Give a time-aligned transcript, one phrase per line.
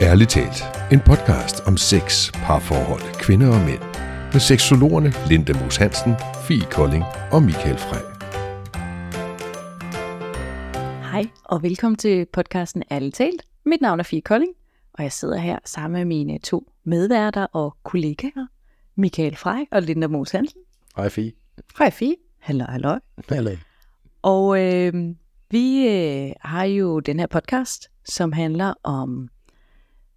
[0.00, 0.62] Ærligt talt,
[0.92, 3.82] en podcast om sex, parforhold, kvinder og mænd.
[4.32, 6.14] Med seksologerne Linda Moos Hansen,
[6.46, 8.04] Fie Kolding og Michael Frey.
[11.12, 13.42] Hej og velkommen til podcasten Ærligt talt.
[13.66, 14.52] Mit navn er Fie Kolding,
[14.92, 18.46] og jeg sidder her sammen med mine to medværter og kollegaer,
[18.96, 20.60] Michael Frey og Linda Moos Hansen.
[20.96, 21.32] Hej Fie.
[21.78, 22.14] Hej Fie.
[22.38, 22.98] Hallo, hallo.
[23.28, 23.50] Hallo.
[24.22, 24.94] Og øh,
[25.50, 29.28] vi øh, har jo den her podcast, som handler om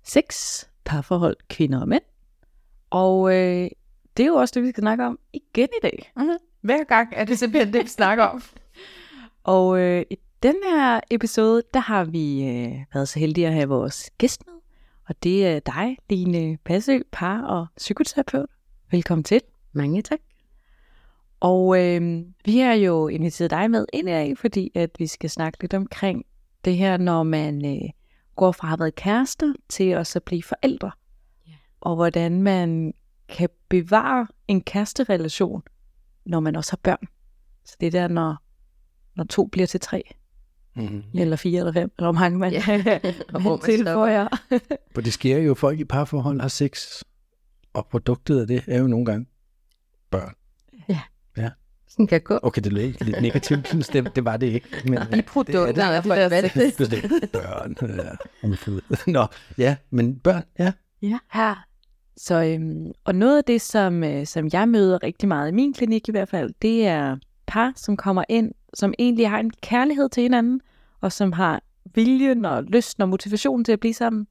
[0.04, 2.04] sex, parforhold, kvinder og mænd.
[2.90, 3.70] Og øh,
[4.18, 6.12] det er jo også det, vi skal snakke om igen i dag.
[6.16, 6.38] Mm-hmm.
[6.62, 8.42] Hver gang er det simpelthen det, vi snakker om.
[9.44, 13.70] Og øh, i den her episode, der har vi øh, været så heldige at have
[13.70, 14.54] vores gæst med.
[15.08, 18.50] Og det er dig, Line Passø, par- og psykoterapeut.
[18.92, 19.42] Velkommen til.
[19.73, 20.20] Mange tak.
[21.40, 25.62] Og øh, vi har jo inviteret dig med ind i, fordi at vi skal snakke
[25.62, 26.26] lidt omkring
[26.66, 27.90] det her, når man øh,
[28.41, 30.91] går fra at have været kærester til også at blive forældre.
[31.48, 31.54] Ja.
[31.81, 32.94] Og hvordan man
[33.30, 35.61] kan bevare en kæresterelation,
[36.25, 37.08] når man også har børn.
[37.66, 38.36] Så det er der, når,
[39.16, 40.03] når to bliver til tre,
[40.75, 41.03] Mm-hmm.
[41.14, 42.62] eller fire eller fem, eller hvor mange man, Ja.
[43.34, 44.28] Og hvor man tilføjer.
[44.94, 47.02] For det sker jo, folk i parforhold har sex,
[47.73, 49.25] og produktet af det er jo nogle gange
[50.09, 50.36] børn.
[51.92, 52.39] Sådan kan gå.
[52.44, 54.67] Okay, det lød lidt negativt, synes det, det var det ikke.
[54.86, 56.11] Men, I produkter det er af det.
[56.11, 56.72] hvad det er.
[56.78, 57.31] Det er det.
[57.31, 57.75] Børn.
[57.81, 59.11] Ja.
[59.11, 59.25] Nå,
[59.58, 60.72] ja, men børn, ja.
[61.02, 61.19] Ja.
[61.34, 61.66] Her.
[62.17, 65.73] Så, øhm, og noget af det, som, øh, som jeg møder rigtig meget i min
[65.73, 70.09] klinik i hvert fald, det er par, som kommer ind, som egentlig har en kærlighed
[70.09, 70.62] til hinanden,
[71.02, 71.62] og som har
[71.95, 74.28] viljen og lysten og motivationen til at blive sammen.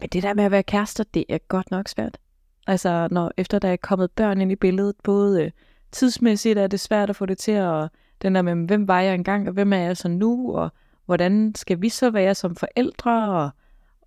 [0.00, 2.18] Men det der med at være kærester, det er godt nok svært.
[2.66, 5.50] Altså, når efter der er kommet børn ind i billedet, både øh,
[5.92, 7.88] tidsmæssigt er det svært at få det til at,
[8.22, 10.72] den der med, hvem var jeg engang, og hvem er jeg så nu, og
[11.06, 13.50] hvordan skal vi så være som forældre, og,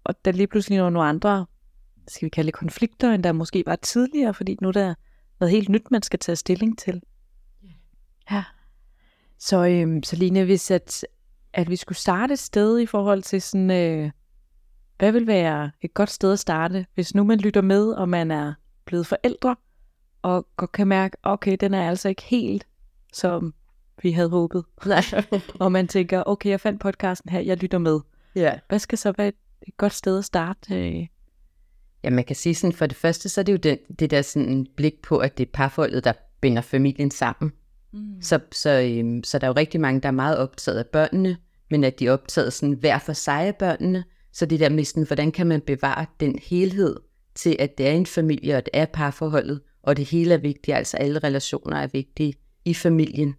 [0.03, 1.45] og der lige pludselig er nogle andre,
[2.07, 4.93] skal vi kalde det konflikter, end der måske var tidligere, fordi nu er der
[5.39, 7.01] noget helt nyt, man skal tage stilling til.
[8.31, 8.43] Ja.
[9.37, 11.05] Så, øhm, så Line, hvis at,
[11.53, 14.11] at vi skulle starte et sted i forhold til sådan, øh,
[14.97, 18.31] hvad vil være et godt sted at starte, hvis nu man lytter med, og man
[18.31, 18.53] er
[18.85, 19.55] blevet forældre,
[20.21, 22.67] og godt kan mærke, okay, den er altså ikke helt,
[23.13, 23.53] som
[24.01, 24.63] vi havde håbet.
[24.85, 25.03] Nej.
[25.59, 27.99] Og man tænker, okay, jeg fandt podcasten her, jeg lytter med.
[28.35, 28.59] ja.
[28.67, 29.35] Hvad skal så være et,
[29.77, 30.75] godt sted at starte?
[30.75, 31.07] Øh?
[32.03, 34.21] ja, man kan sige sådan, for det første, så er det jo den, det der
[34.21, 37.51] sådan blik på, at det er parforholdet, der binder familien sammen.
[37.91, 38.21] Mm.
[38.21, 41.37] Så, så, øhm, så der er jo rigtig mange, der er meget optaget af børnene,
[41.69, 44.03] men at de er optaget sådan hver for sig af børnene.
[44.33, 46.95] Så det der med sådan, hvordan kan man bevare den helhed
[47.35, 50.77] til, at det er en familie, og det er parforholdet, og det hele er vigtigt,
[50.77, 52.33] altså alle relationer er vigtige
[52.65, 53.35] i familien,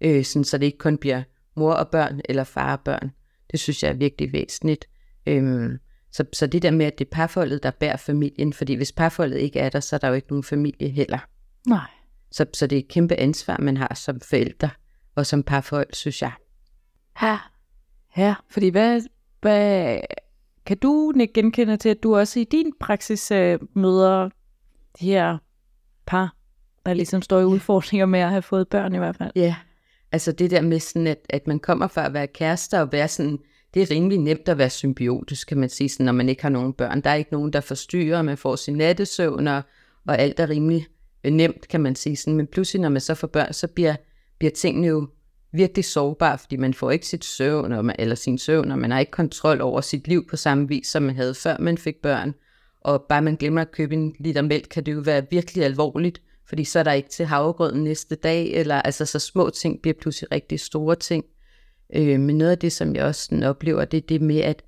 [0.00, 1.22] øh, sådan, så det ikke kun bliver
[1.56, 3.10] mor og børn, eller far og børn.
[3.50, 4.88] Det synes jeg er virkelig væsentligt.
[5.26, 5.78] Øhm,
[6.12, 9.38] så, så det der med, at det er parforholdet, der bærer familien, fordi hvis parforholdet
[9.38, 11.18] ikke er der, så er der jo ikke nogen familie heller.
[11.66, 11.90] Nej.
[12.32, 14.70] Så, så det er et kæmpe ansvar, man har som forældre
[15.14, 16.32] og som parforhold, synes jeg.
[17.16, 17.50] Her.
[18.16, 19.02] Ja, fordi hvad,
[19.40, 19.98] hvad
[20.66, 24.28] kan du Nick, genkende til, at du også i din praksis øh, møder
[25.00, 25.38] de her
[26.06, 26.36] par,
[26.86, 29.30] der ligesom står i udfordringer med at have fået børn i hvert fald?
[29.36, 29.56] Ja,
[30.12, 33.08] altså det der med sådan, at, at man kommer fra at være kærester og være
[33.08, 33.38] sådan,
[33.74, 36.48] det er rimelig nemt at være symbiotisk, kan man sige, sådan, når man ikke har
[36.48, 37.00] nogen børn.
[37.00, 39.62] Der er ikke nogen, der forstyrrer, man får sin nattesøvn, og,
[40.06, 40.86] og alt er rimelig
[41.24, 42.16] øh, nemt, kan man sige.
[42.16, 42.36] Sådan.
[42.36, 43.96] Men pludselig, når man så får børn, så bliver,
[44.38, 45.08] bliver tingene jo
[45.52, 48.90] virkelig sårbare, fordi man får ikke sit søvn, og man, eller sin søvn, og man
[48.90, 52.02] har ikke kontrol over sit liv på samme vis, som man havde før man fik
[52.02, 52.34] børn.
[52.84, 56.22] Og bare man glemmer at købe en liter mælk, kan det jo være virkelig alvorligt,
[56.48, 59.94] fordi så er der ikke til havregrøden næste dag, eller altså så små ting bliver
[60.00, 61.24] pludselig rigtig store ting.
[61.94, 64.62] Øh, men noget af det, som jeg også sådan oplever, det er det med, at,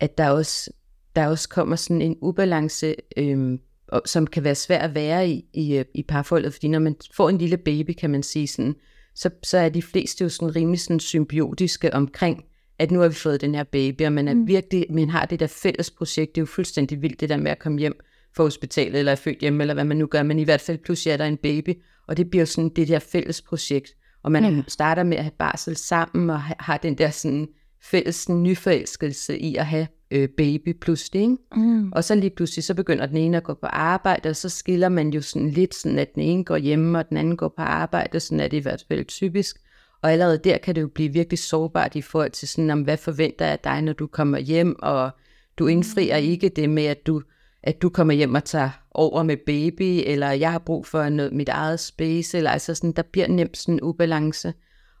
[0.00, 0.70] at der, også,
[1.16, 3.58] der også kommer sådan en ubalance, øh,
[4.04, 7.28] som kan være svær at være i, i, øh, i parforholdet, fordi når man får
[7.28, 8.74] en lille baby, kan man sige sådan,
[9.14, 12.44] så, så er de fleste jo sådan rimelig sådan symbiotiske omkring,
[12.78, 14.40] at nu har vi fået den her baby, og man er Mm.
[14.40, 14.46] mm.
[14.46, 17.50] virkelig, man har det der fælles projekt, det er jo fuldstændig vildt det der med
[17.50, 17.98] at komme hjem
[18.36, 20.78] fra hospitalet, eller er født hjemme, eller hvad man nu gør, men i hvert fald
[20.78, 21.74] pludselig er der en baby,
[22.08, 24.62] og det bliver sådan det der fælles projekt, og man ja.
[24.68, 27.48] starter med at have barsel sammen, og ha- har den der sådan
[27.82, 31.36] fælles sådan, nyforelskelse i at have øh, baby pludselig, ikke?
[31.56, 31.92] Mm.
[31.92, 34.88] Og så lige pludselig, så begynder den ene at gå på arbejde, og så skiller
[34.88, 37.62] man jo sådan lidt, sådan at den ene går hjemme, og den anden går på
[37.62, 39.56] arbejde, sådan er det i hvert fald typisk.
[40.02, 42.96] Og allerede der kan det jo blive virkelig sårbart i forhold til sådan, om hvad
[42.96, 45.10] forventer jeg af dig, når du kommer hjem, og
[45.58, 47.22] du indfrier ikke det med, at du,
[47.62, 51.32] at du kommer hjem og tager over med baby, eller jeg har brug for noget,
[51.32, 54.54] mit eget space, eller altså sådan, der bliver nemt sådan en ubalance.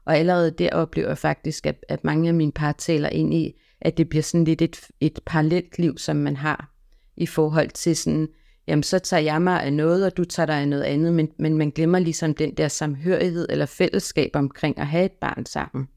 [0.06, 3.60] Og allerede der oplever jeg faktisk, at, at mange af mine par taler ind i,
[3.80, 6.72] at det bliver sådan lidt et, et parallelt liv, som man har
[7.16, 8.28] i forhold til sådan,
[8.68, 11.28] jamen så tager jeg mig af noget, og du tager dig af noget andet, men,
[11.38, 15.88] men man glemmer ligesom den der samhørighed eller fællesskab omkring at have et barn sammen.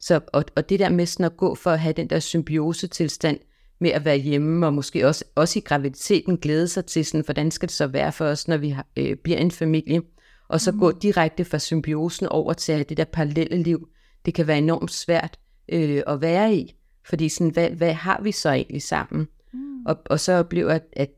[0.00, 3.38] Så, og, og det der med sådan at gå for at have den der symbiosetilstand
[3.80, 7.50] med at være hjemme, og måske også, også i graviditeten glæde sig til sådan, hvordan
[7.50, 10.02] skal det så være for os, når vi har, øh, bliver en familie,
[10.48, 10.78] og så mm.
[10.78, 13.88] gå direkte fra symbiosen over til det der parallelle liv,
[14.26, 15.38] det kan være enormt svært
[15.68, 16.74] øh, at være i,
[17.08, 19.28] fordi sådan, hvad, hvad har vi så egentlig sammen?
[19.52, 19.86] Mm.
[19.86, 21.10] Og, og så oplever at, at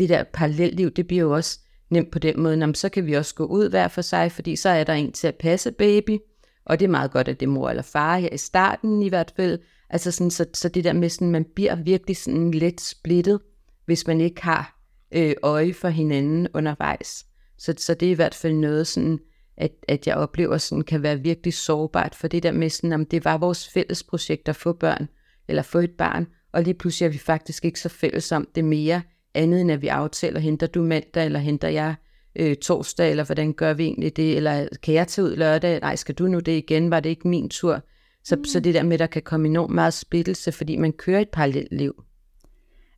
[0.00, 1.58] det der parallelliv, det bliver jo også
[1.90, 4.56] nemt på den måde, jamen, så kan vi også gå ud hver for sig, fordi
[4.56, 6.18] så er der en til at passe baby,
[6.64, 9.08] og det er meget godt, at det er mor eller far her i starten i
[9.08, 9.58] hvert fald.
[9.90, 13.40] Altså sådan, så, så det der med, sådan, man bliver virkelig sådan lidt splittet,
[13.86, 14.80] hvis man ikke har
[15.12, 17.26] øh, øje for hinanden undervejs.
[17.58, 19.18] Så, så det er i hvert fald noget, sådan,
[19.56, 23.06] at, at jeg oplever sådan, kan være virkelig sårbart, for det der med, sådan, om
[23.06, 25.08] det var vores fælles projekt at få børn,
[25.48, 28.64] eller få et barn, og lige pludselig er vi faktisk ikke så fælles om det
[28.64, 29.02] mere,
[29.34, 31.94] andet end at vi aftaler, henter du mandag, eller henter jeg
[32.36, 35.96] øh, torsdag, eller hvordan gør vi egentlig det, eller kan jeg tage ud lørdag, nej,
[35.96, 37.80] skal du nu det igen, var det ikke min tur?
[38.24, 38.44] Så, mm.
[38.44, 41.28] så det der med, at der kan komme enormt meget splittelse, fordi man kører et
[41.28, 42.04] parallelt liv.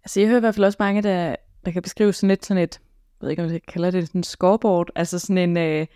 [0.04, 2.62] Altså jeg hører i hvert fald også mange, der, der kan beskrive sådan et, sådan
[2.62, 2.80] et,
[3.20, 5.86] jeg ved ikke, om jeg kalder det sådan en scoreboard, altså sådan en, øh,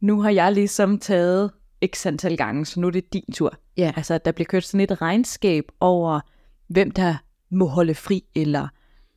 [0.00, 1.50] nu har jeg ligesom taget
[1.86, 3.54] x antal gange, så nu er det din tur.
[3.76, 3.92] Ja.
[3.96, 6.20] Altså der bliver kørt sådan et regnskab over,
[6.68, 7.14] hvem der
[7.50, 8.68] må holde fri, eller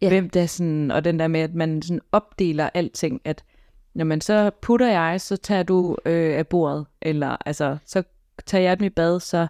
[0.02, 0.10] ja.
[0.10, 3.44] hvem der sådan, og den der med, at man sådan opdeler alting, at
[3.94, 8.04] når man så putter jeg, så tager du øh, af bordet, eller altså, så
[8.46, 9.48] tager jeg mit bad, så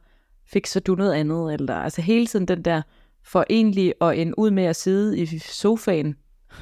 [0.48, 2.82] fikser du noget andet, eller altså hele tiden den der
[3.24, 6.16] for egentlig at ende ud med at sidde i sofaen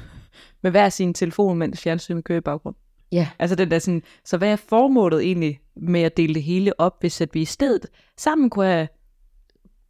[0.62, 2.74] med hver sin telefon, mens fjernsynet kører i baggrund.
[3.12, 3.28] Ja.
[3.38, 6.96] Altså den der sådan, så hvad er formålet egentlig med at dele det hele op,
[7.00, 8.88] hvis at vi i stedet sammen kunne have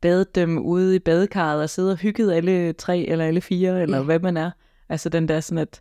[0.05, 3.97] badet dem ude i badekarret og sidde og hygget alle tre eller alle fire, eller
[3.97, 4.03] ja.
[4.03, 4.51] hvad man er.
[4.89, 5.81] Altså den der sådan, at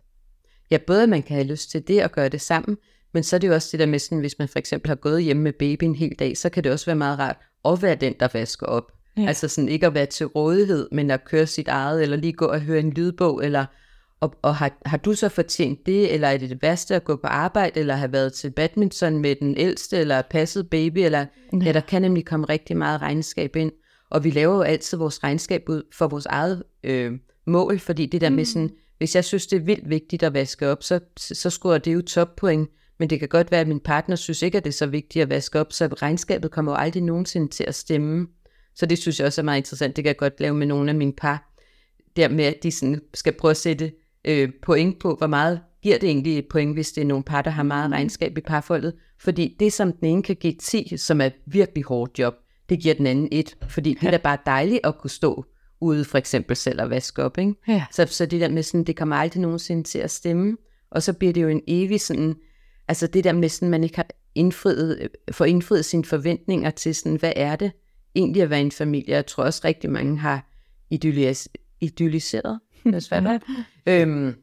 [0.70, 2.76] Ja, både at man kan have lyst til det og gøre det sammen,
[3.14, 4.94] men så er det jo også det der med sådan, hvis man for eksempel har
[4.94, 7.82] gået hjemme med baby en hel dag, så kan det også være meget rart at
[7.82, 8.92] være den, der vasker op.
[9.16, 9.26] Ja.
[9.26, 12.44] Altså sådan ikke at være til rådighed, men at køre sit eget, eller lige gå
[12.44, 13.64] og høre en lydbog, eller
[14.20, 17.16] og, og har, har du så fortjent det, eller er det det værste at gå
[17.16, 21.58] på arbejde, eller have været til badminton med den ældste, eller passet baby, eller ja.
[21.64, 23.72] ja, der kan nemlig komme rigtig meget regnskab ind.
[24.10, 27.12] Og vi laver jo altid vores regnskab ud for vores eget øh,
[27.46, 28.36] mål, fordi det der mm.
[28.36, 31.78] med sådan, hvis jeg synes, det er vildt vigtigt at vaske op, så, så scorer
[31.78, 32.70] det jo toppoint.
[32.98, 35.22] Men det kan godt være, at min partner synes ikke, at det er så vigtigt
[35.22, 38.26] at vaske op, så regnskabet kommer jo aldrig nogensinde til at stemme.
[38.74, 39.96] Så det synes jeg også er meget interessant.
[39.96, 41.52] Det kan jeg godt lave med nogle af mine par.
[42.16, 43.92] Der med, at de sådan skal prøve at sætte
[44.24, 47.42] øh, point på, hvor meget giver det egentlig et point, hvis det er nogle par,
[47.42, 48.94] der har meget regnskab i parforholdet.
[49.18, 52.34] Fordi det, som den ene kan give 10, som er virkelig hårdt job,
[52.68, 53.56] det giver den anden et.
[53.68, 55.44] Fordi det er da bare dejligt at kunne stå
[55.80, 57.38] ude for eksempel selv at vaske op.
[57.38, 57.54] Ikke?
[57.68, 57.84] Ja.
[57.92, 60.56] Så, så det der med sådan, det kommer aldrig nogensinde til at stemme.
[60.90, 62.34] Og så bliver det jo en evig sådan,
[62.88, 67.16] altså det der med sådan, man ikke har indfriet, får indfriet sine forventninger til sådan,
[67.16, 67.72] hvad er det
[68.14, 69.14] egentlig at være en familie?
[69.14, 70.50] Jeg tror også rigtig mange har
[70.90, 71.48] idyllis,
[71.80, 73.42] idylliseret, det er svært,
[73.86, 74.34] øhm,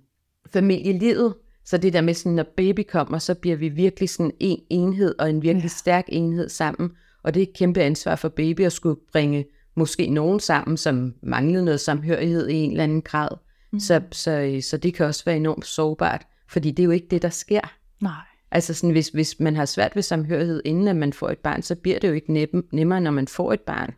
[0.54, 1.36] familielivet.
[1.66, 5.16] Så det der med sådan, når baby kommer, så bliver vi virkelig sådan en enhed,
[5.20, 5.68] og en virkelig ja.
[5.68, 6.92] stærk enhed sammen.
[7.24, 9.46] Og det er et kæmpe ansvar for baby at skulle bringe
[9.76, 13.30] måske nogen sammen, som manglede noget samhørighed i en eller anden grad.
[13.72, 13.80] Mm.
[13.80, 17.22] Så, så, så det kan også være enormt sårbart, fordi det er jo ikke det,
[17.22, 17.62] der sker.
[18.02, 18.22] Nej.
[18.52, 21.62] Altså sådan, hvis, hvis man har svært ved samhørighed, inden at man får et barn,
[21.62, 23.94] så bliver det jo ikke nem, nemmere, når man får et barn.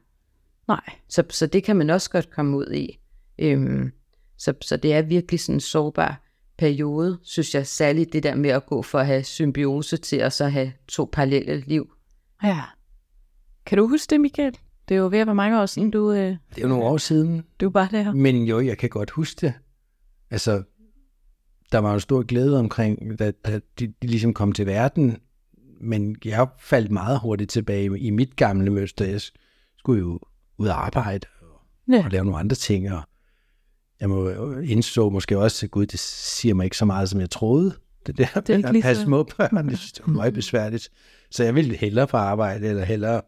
[0.68, 0.84] Nej.
[1.10, 3.00] Så, så det kan man også godt komme ud i.
[3.40, 3.92] Øhm,
[4.38, 6.22] så, så det er virkelig sådan en sårbar
[6.58, 10.34] periode, synes jeg, særligt det der med at gå for at have symbiose til at
[10.34, 11.94] så have to parallelle liv.
[12.44, 12.62] Ja.
[13.66, 14.58] Kan du huske det, Michael?
[14.90, 16.12] Det er jo ved at være mange år siden, du...
[16.12, 18.14] Øh, Det er jo nogle år siden, du var der.
[18.14, 19.54] men jo, jeg kan godt huske det.
[20.32, 20.64] Altså,
[21.72, 25.18] der var jo stor glæde omkring, da, da de, de ligesom kom til verden,
[25.82, 29.06] men jeg faldt meget hurtigt tilbage i mit gamle mønster.
[29.06, 29.22] Jeg
[29.78, 30.20] skulle jo
[30.58, 31.48] ud og arbejde og,
[31.94, 32.06] Ja.
[32.06, 33.02] og lave nogle andre ting, og
[34.00, 34.30] jeg må
[34.60, 37.74] indså måske også, at gud, det siger mig ikke så meget, som jeg troede.
[38.06, 40.90] Det der Det er ikke at passe små børn, det synes var meget besværligt.
[41.32, 43.22] Så jeg ville hellere på arbejde, eller hellere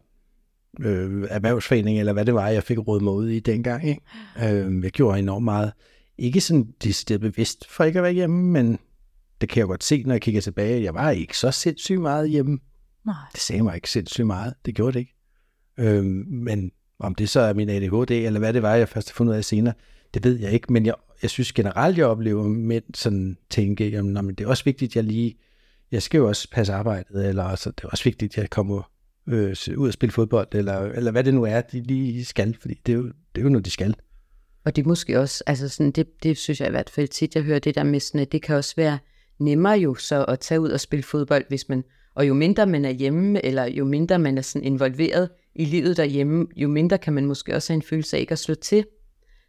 [0.80, 3.88] øh, erhvervsforening, eller hvad det var, jeg fik råd mig ud i dengang.
[3.88, 4.00] Ikke?
[4.42, 5.72] Øh, jeg gjorde enormt meget.
[6.18, 8.78] Ikke sådan decideret bevidst for ikke at være hjemme, men
[9.40, 10.82] det kan jeg godt se, når jeg kigger tilbage.
[10.82, 12.58] Jeg var ikke så sindssygt meget hjemme.
[13.06, 13.14] Nej.
[13.32, 14.54] Det sagde mig ikke sindssygt meget.
[14.66, 15.14] Det gjorde det ikke.
[15.78, 19.14] Øh, men om det så er min ADHD, eller hvad det var, jeg først har
[19.14, 19.74] fundet ud af senere,
[20.14, 20.72] det ved jeg ikke.
[20.72, 24.48] Men jeg, jeg synes generelt, jeg oplever mænd sådan tænke, jamen, nå, men det er
[24.48, 25.36] også vigtigt, at jeg lige,
[25.90, 28.90] jeg skal jo også passe arbejdet, eller altså, det er også vigtigt, at jeg kommer
[29.28, 32.74] øh, ud og spille fodbold, eller, eller hvad det nu er, de lige skal, fordi
[32.86, 33.94] det er jo, det er jo noget, de skal.
[34.64, 37.34] Og det er måske også, altså sådan, det, det synes jeg i hvert fald tit,
[37.34, 38.98] jeg hører det der med sådan, at det kan også være
[39.40, 42.84] nemmere jo så at tage ud og spille fodbold, hvis man, og jo mindre man
[42.84, 47.12] er hjemme, eller jo mindre man er sådan involveret i livet derhjemme, jo mindre kan
[47.12, 48.84] man måske også have en følelse af ikke at slå til.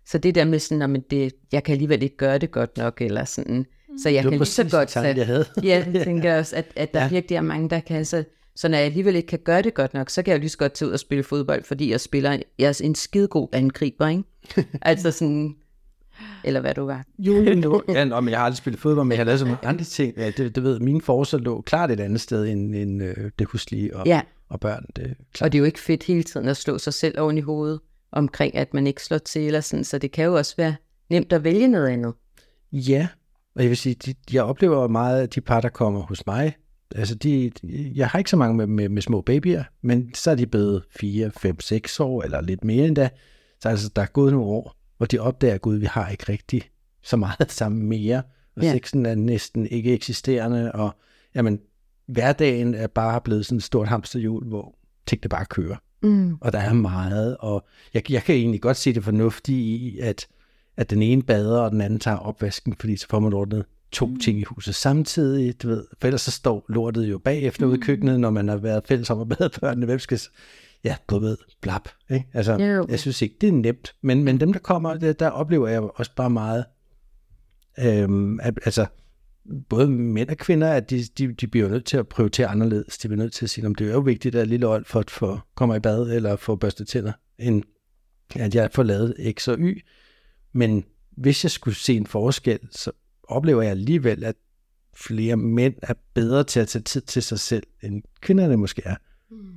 [0.05, 3.01] Så det der med sådan, at det, jeg kan alligevel ikke gøre det godt nok,
[3.01, 3.65] eller sådan,
[4.03, 5.45] så jeg Det kan lige så godt den tanke, jeg havde.
[5.63, 7.09] Ja, jeg tænker også, at, at der Ja.
[7.09, 8.05] virkelig er mange, der kan.
[8.05, 8.23] Så,
[8.57, 10.57] så når jeg alligevel ikke kan gøre det godt nok, så kan jeg lige så
[10.57, 14.23] godt tage ud og spille fodbold, fordi jeg spiller jeg er en skidegod angriber, ikke?
[14.81, 15.55] altså sådan,
[16.43, 17.05] eller hvad du var.
[17.19, 17.83] Jo, jo.
[17.89, 19.83] ja, nå, men jeg har aldrig spillet fodbold, men jeg har lavet så mange andre
[19.83, 20.13] ting.
[20.17, 23.47] Ja, det, det ved, mine forsøg lå klart et andet sted end, end øh, det
[23.47, 24.85] huslige og, Ja, og børn.
[24.95, 25.47] Det er klart.
[25.47, 27.79] og det er jo ikke fedt hele tiden at slå sig selv oven i hovedet
[28.11, 30.75] omkring, at man ikke slår til, eller sådan, så det kan jo også være
[31.09, 32.13] nemt at vælge noget andet.
[32.71, 33.07] Ja,
[33.55, 36.55] og jeg vil sige, de, jeg oplever meget, at de par, der kommer hos mig,
[36.95, 37.51] altså de,
[37.95, 40.83] jeg har ikke så mange med, med, med små babyer, men så er de blevet
[40.99, 43.09] 4, 5, 6 år, eller lidt mere endda.
[43.61, 46.25] Så altså, der er gået nogle år, hvor de opdager, at gud, vi har ikke
[46.29, 46.63] rigtig
[47.03, 48.21] så meget sammen mere,
[48.55, 48.71] og ja.
[48.71, 50.95] sexen er næsten ikke eksisterende, og
[51.35, 51.59] jamen,
[52.07, 54.75] hverdagen er bare blevet sådan et stort hamsterhjul, hvor
[55.07, 56.37] tingene bare kører Mm.
[56.41, 60.27] og der er meget, og jeg, jeg kan egentlig godt se det fornuftige i, at,
[60.77, 64.05] at den ene bader, og den anden tager opvasken, fordi så får man ordnet to
[64.05, 64.19] mm.
[64.19, 67.71] ting i huset samtidig, du ved, for ellers så står lortet jo bagefter mm.
[67.71, 70.19] ude i køkkenet, når man har været fælles om at bade børnene, hvem skal,
[70.83, 72.27] ja, du ved, blap, ikke?
[72.33, 72.85] Altså, Jo.
[72.89, 75.81] jeg synes ikke, det er nemt, men, men dem, der kommer, der, der oplever jeg
[75.81, 76.65] også bare meget,
[77.79, 78.85] øhm, at, altså,
[79.69, 82.97] både mænd og kvinder, at de, de, de bliver nødt til at prioritere anderledes.
[82.97, 85.47] De bliver nødt til at sige, at det er jo vigtigt, at lille Olfert får,
[85.55, 87.63] kommer i bad eller får børstet tænder, end
[88.35, 89.81] at jeg får lavet X og Y.
[90.53, 90.85] Men
[91.17, 92.91] hvis jeg skulle se en forskel, så
[93.27, 94.35] oplever jeg alligevel, at
[94.95, 98.95] flere mænd er bedre til at tage tid til sig selv, end kvinderne måske er.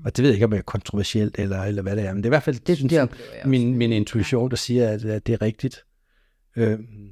[0.05, 2.17] Og det ved jeg ikke, om det er kontroversielt, eller, eller hvad det er, men
[2.17, 3.09] det er i hvert fald Det, synes det jeg,
[3.45, 5.85] min, min intuition, der siger, at, at det er rigtigt.
[6.57, 7.11] Øhm,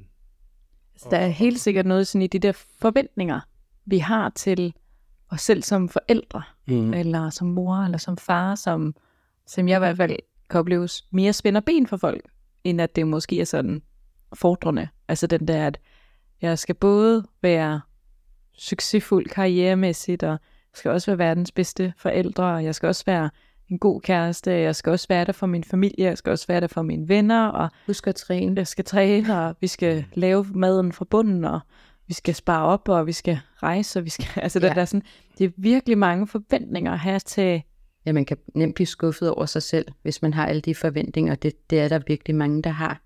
[0.97, 3.39] Så der er helt sikkert noget sådan i de der forventninger,
[3.85, 4.73] vi har til
[5.29, 8.95] os selv som forældre, mm, eller som mor, eller som far, som,
[9.47, 10.15] som jeg i hvert fald
[10.49, 12.21] kan opleves mere spænder ben for folk,
[12.63, 13.81] end at det måske er sådan
[14.35, 14.87] fordrende.
[15.07, 15.79] Altså den der, at
[16.41, 17.81] jeg skal både være
[18.57, 20.39] succesfuld karrieremæssigt, og jeg
[20.73, 23.29] skal også være verdens bedste forældre, og jeg skal også være
[23.69, 26.61] en god kæreste, jeg skal også være der for min familie, jeg skal også være
[26.61, 28.53] der for mine venner, og Husk at træne.
[28.57, 31.59] jeg skal træne, og vi skal lave maden fra bunden, og
[32.07, 34.67] vi skal spare op, og vi skal rejse, og vi skal, altså ja.
[34.67, 34.73] Ja.
[34.73, 35.03] der er sådan,
[35.37, 37.61] det er virkelig mange forventninger at have til,
[38.05, 41.35] Ja, man kan nemt blive skuffet over sig selv, hvis man har alle de forventninger.
[41.35, 43.01] Det, det er der virkelig mange, der har.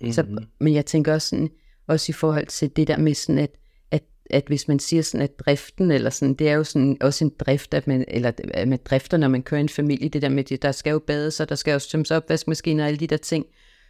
[0.00, 1.50] mm, Så, men jeg tænker også, sådan,
[1.88, 3.50] også i forhold til det der med sådan, at,
[3.90, 7.24] at, at hvis man siger sådan, at driften, eller sådan, det er jo sådan også
[7.24, 10.28] en drift, at man, eller at man drifter, når man kører en familie, det der
[10.28, 13.06] med, at der skal jo bades, og der skal jo tømmes opvaskemaskiner og alle de
[13.06, 13.46] der ting.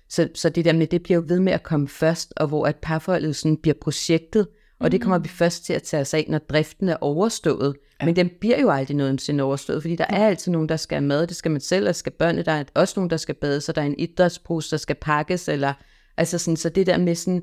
[0.09, 2.67] Så, så det der med, det bliver jo ved med at komme først, og hvor
[2.67, 4.47] at parforholdet sådan bliver projektet,
[4.81, 7.77] og det kommer vi først til at tage os af, når driften er overstået.
[8.01, 8.07] Ja.
[8.07, 11.07] Men den bliver jo aldrig nogensinde overstået, fordi der er altid nogen, der skal have
[11.07, 13.61] mad, det skal man selv, og skal børnene, der er også nogen, der skal bade,
[13.61, 15.73] så der er en idrætspose, der skal pakkes, eller
[16.17, 17.43] altså sådan, så det der med sådan,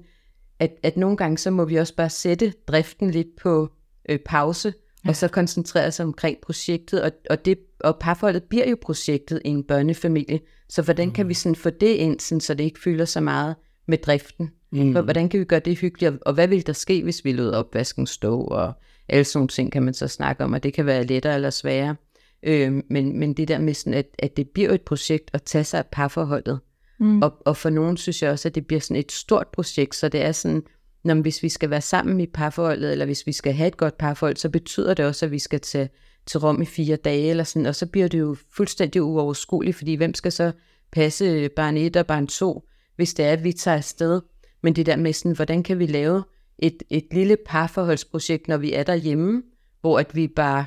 [0.60, 3.70] at, at nogle gange, så må vi også bare sætte driften lidt på
[4.10, 4.74] øh, pause,
[5.06, 5.10] ja.
[5.10, 9.50] og så koncentrere sig omkring projektet, og, og, det, og parforholdet bliver jo projektet i
[9.50, 13.06] en børnefamilie, så hvordan kan vi sådan få det ind, sådan, så det ikke fylder
[13.06, 13.56] så meget
[13.88, 14.50] med driften?
[14.72, 17.26] mm, Hvor- Hvordan kan vi gøre det hyggeligt, og- og hvad vil der ske, hvis
[17.26, 18.74] vi lod opvasken stå, og
[19.10, 21.50] alle sådan nogle ting kan man så snakke om, og det kan være lettere eller
[21.50, 21.96] sværere.
[22.44, 25.64] Øh, men, men det der med sådan, at, at det bliver et projekt at tage
[25.64, 26.60] sig af parforholdet,
[27.00, 27.22] mm.
[27.22, 30.10] og, og for nogen synes jeg også, at det bliver sådan et stort projekt, så
[30.10, 30.64] det er sådan,
[31.04, 33.98] når hvis vi skal være sammen i parforholdet, eller hvis vi skal have et godt
[33.98, 35.90] parforhold, så betyder det også, at vi skal til,
[36.26, 39.96] til Rom i fire dage, eller sådan, og så bliver det jo fuldstændig uoverskueligt, fordi
[39.96, 40.52] hvem skal så
[40.92, 44.22] passe barn 1 og barn 2, hvis det er, at vi tager afsted.
[44.64, 46.24] Men det der med sådan, hvordan kan vi lave
[46.60, 49.44] et, et lille parforholdsprojekt, når vi er derhjemme,
[49.82, 50.66] hvor at vi bare,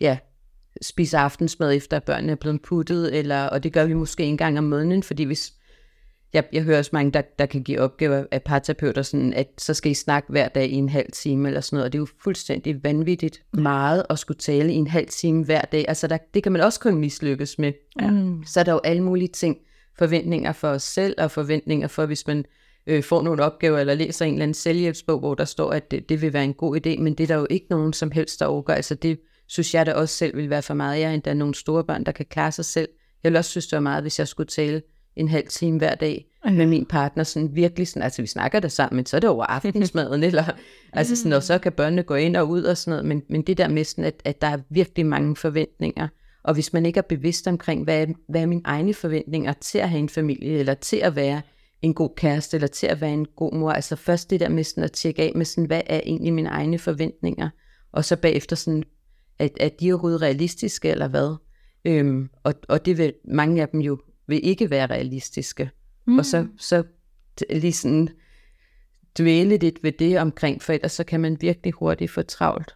[0.00, 0.18] ja,
[0.82, 4.36] spiser aftensmad efter, at børnene er blevet puttet, eller, og det gør vi måske en
[4.36, 5.52] gang om måneden, fordi hvis,
[6.32, 9.74] jeg, jeg hører også mange, der, der kan give opgaver af parterapeuter, sådan, at så
[9.74, 12.00] skal I snakke hver dag i en halv time eller sådan noget, og det er
[12.00, 15.84] jo fuldstændig vanvittigt meget at skulle tale i en halv time hver dag.
[15.88, 17.72] Altså der, det kan man også kun mislykkes med.
[18.00, 18.10] Ja.
[18.46, 19.56] Så er der jo alle mulige ting,
[19.98, 22.44] forventninger for os selv, og forventninger for, hvis man
[22.86, 26.08] øh, får nogle opgaver, eller læser en eller anden selvhjælpsbog, hvor der står, at det,
[26.08, 28.40] det vil være en god idé, men det er der jo ikke nogen som helst,
[28.40, 28.72] der overgår.
[28.72, 31.00] Altså det synes jeg da også selv vil være for meget.
[31.00, 32.88] Jeg er endda nogle store børn, der kan klare sig selv.
[33.22, 34.82] Jeg ville også synes, det var meget, hvis jeg skulle tale
[35.16, 38.68] en halv time hver dag med min partner, sådan virkelig sådan, altså vi snakker der
[38.68, 40.44] sammen, men så er det over aftensmaden, eller
[40.92, 43.42] altså sådan, og så kan børnene gå ind og ud og sådan noget, men, men
[43.42, 46.08] det der med sådan, at, at der er virkelig mange forventninger,
[46.44, 49.88] Og hvis man ikke er bevidst omkring, hvad, hvad er mine egne forventninger til at
[49.88, 51.42] have en familie, eller til at være
[51.82, 54.64] en god kæreste, eller til at være en god mor, altså først det der med
[54.64, 57.48] sådan at tjekke af med sådan, hvad er egentlig mine egne forventninger,
[57.92, 58.82] og så bagefter sådan,
[59.42, 61.36] at, at de er overhovedet realistiske, eller hvad?
[61.84, 65.70] Øhm, og, og det vil, mange af dem jo vil ikke være realistiske.
[66.06, 66.18] Mm.
[66.18, 66.84] Og så, så
[67.50, 68.08] lige sådan
[69.18, 72.74] dvæle lidt ved det omkring, for ellers så kan man virkelig hurtigt få travlt.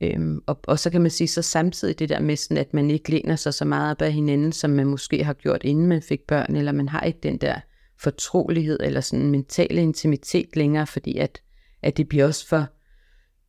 [0.00, 2.90] Øhm, og, og så kan man sige så samtidig det der med, sådan, at man
[2.90, 6.02] ikke læner sig så meget op af hinanden, som man måske har gjort, inden man
[6.02, 7.60] fik børn, eller man har ikke den der
[8.02, 11.42] fortrolighed, eller sådan mentale intimitet længere, fordi at,
[11.82, 12.66] at det bliver også for,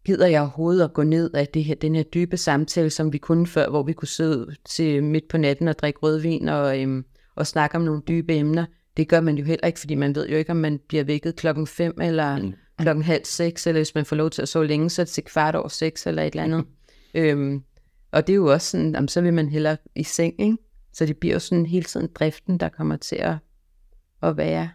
[0.05, 3.17] gider jeg overhovedet at gå ned af det her, den her dybe samtale, som vi
[3.17, 7.05] kunne før, hvor vi kunne sidde til midt på natten og drikke rødvin og, øhm,
[7.35, 8.65] og snakke om nogle dybe emner.
[8.97, 11.35] Det gør man jo heller ikke, fordi man ved jo ikke, om man bliver vækket
[11.35, 12.53] klokken 5 eller mm.
[12.79, 15.11] klokken halv seks, eller hvis man får lov til at sove længe, så er det
[15.13, 16.65] til kvart over seks eller et eller andet.
[17.15, 17.63] øhm,
[18.11, 20.57] og det er jo også sådan, jamen, så vil man hellere i seng, ikke?
[20.93, 23.35] Så det bliver jo sådan hele tiden driften, der kommer til at,
[24.23, 24.69] at være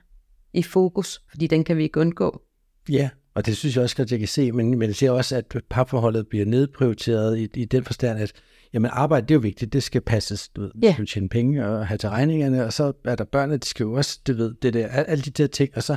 [0.53, 2.43] i fokus, fordi den kan vi ikke undgå.
[2.89, 5.37] Ja, og det synes jeg også at jeg kan se, men, men jeg ser også,
[5.37, 8.33] at parforholdet bliver nedprioriteret i, i den forstand, at
[8.73, 10.95] jamen arbejde, det er jo vigtigt, det skal passes, du ved, yeah.
[10.95, 13.93] skal tjene penge og have til regningerne, og så er der børnene, de skal jo
[13.93, 15.97] også, du ved, det der, alle de der ting, og så,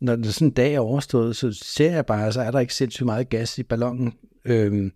[0.00, 2.74] når det sådan en dag er overstået, så ser jeg bare, så er der ikke
[2.74, 4.14] sindssygt meget gas i ballonen.
[4.44, 4.92] Øhm,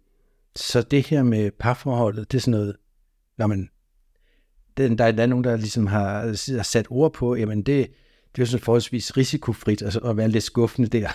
[0.57, 2.77] så det her med parforholdet, det er sådan noget,
[3.39, 3.69] når man,
[4.77, 6.27] der, der er nogen, der ligesom har,
[6.57, 7.89] har sat ord på, jamen det,
[8.33, 11.09] det er jo sådan forholdsvis risikofrit altså at være lidt skuffende der.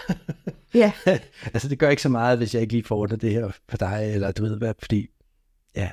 [0.74, 0.92] Ja.
[1.54, 4.12] altså det gør ikke så meget, hvis jeg ikke lige får det her for dig,
[4.14, 5.08] eller du ved hvad, fordi,
[5.76, 5.90] ja.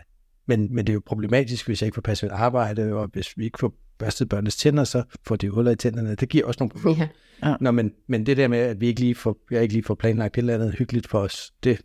[0.46, 3.38] Men, men det er jo problematisk, hvis jeg ikke får passet mit arbejde, og hvis
[3.38, 6.14] vi ikke får børstet børnenes tænder, så får de huller i tænderne.
[6.14, 7.06] Det giver også nogle problemer.
[7.42, 7.48] Ja.
[7.48, 7.56] Ja.
[7.60, 9.94] Nå, men, men det der med, at vi ikke lige får, jeg ikke lige får
[9.94, 11.80] planlagt et eller andet hyggeligt for os, det,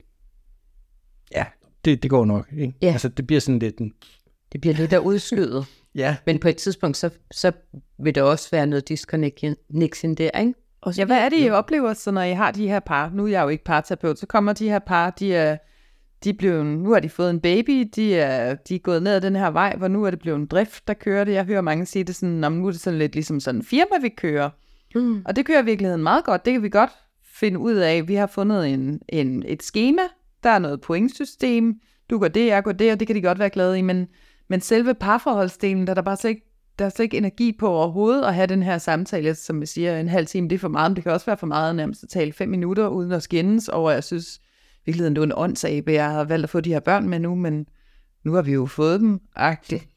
[1.31, 1.45] ja,
[1.85, 2.47] det, det går nok.
[2.57, 2.73] Ikke?
[2.81, 2.91] Ja.
[2.91, 3.93] Altså det bliver sådan lidt en...
[4.51, 5.65] Det bliver lidt af udskydet.
[5.95, 6.17] Ja.
[6.25, 7.51] Men på et tidspunkt, så, så
[7.99, 10.53] vil der også være noget disconnection der, ikke?
[10.81, 13.11] Og ja, hvad er det, I oplever, så når I har de her par?
[13.13, 15.57] Nu er jeg jo ikke parterapeut, så kommer de her par, de er,
[16.23, 19.21] de blev, nu har de fået en baby, de er, de er gået ned ad
[19.21, 21.33] den her vej, hvor nu er det blevet en drift, der kører det.
[21.33, 23.99] Jeg hører mange sige det sådan, nu er det sådan lidt ligesom sådan en firma,
[24.01, 24.49] vi kører.
[24.95, 25.21] Mm.
[25.25, 26.45] Og det kører i virkeligheden meget godt.
[26.45, 26.91] Det kan vi godt
[27.23, 28.07] finde ud af.
[28.07, 30.01] Vi har fundet en, en, et schema,
[30.43, 31.75] der er noget pointsystem.
[32.09, 34.07] Du går det, jeg går det, og det kan de godt være glade i, men
[34.49, 36.45] men selve parforholdsdelen, der er der bare slet ikke,
[36.79, 39.99] der er slet ikke energi på overhovedet at have den her samtale, som jeg siger,
[39.99, 42.03] en halv time, det er for meget, men det kan også være for meget nærmest
[42.03, 44.41] at tale fem minutter uden at skændes over, jeg synes,
[44.85, 47.35] virkelig, det er en åndsabe, jeg har valgt at få de her børn med nu,
[47.35, 47.65] men
[48.23, 49.87] nu har vi jo fået dem, agtigt.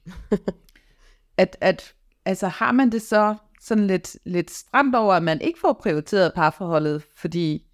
[1.36, 5.58] at, at, altså har man det så sådan lidt, lidt stramt over, at man ikke
[5.60, 7.66] får prioriteret parforholdet, fordi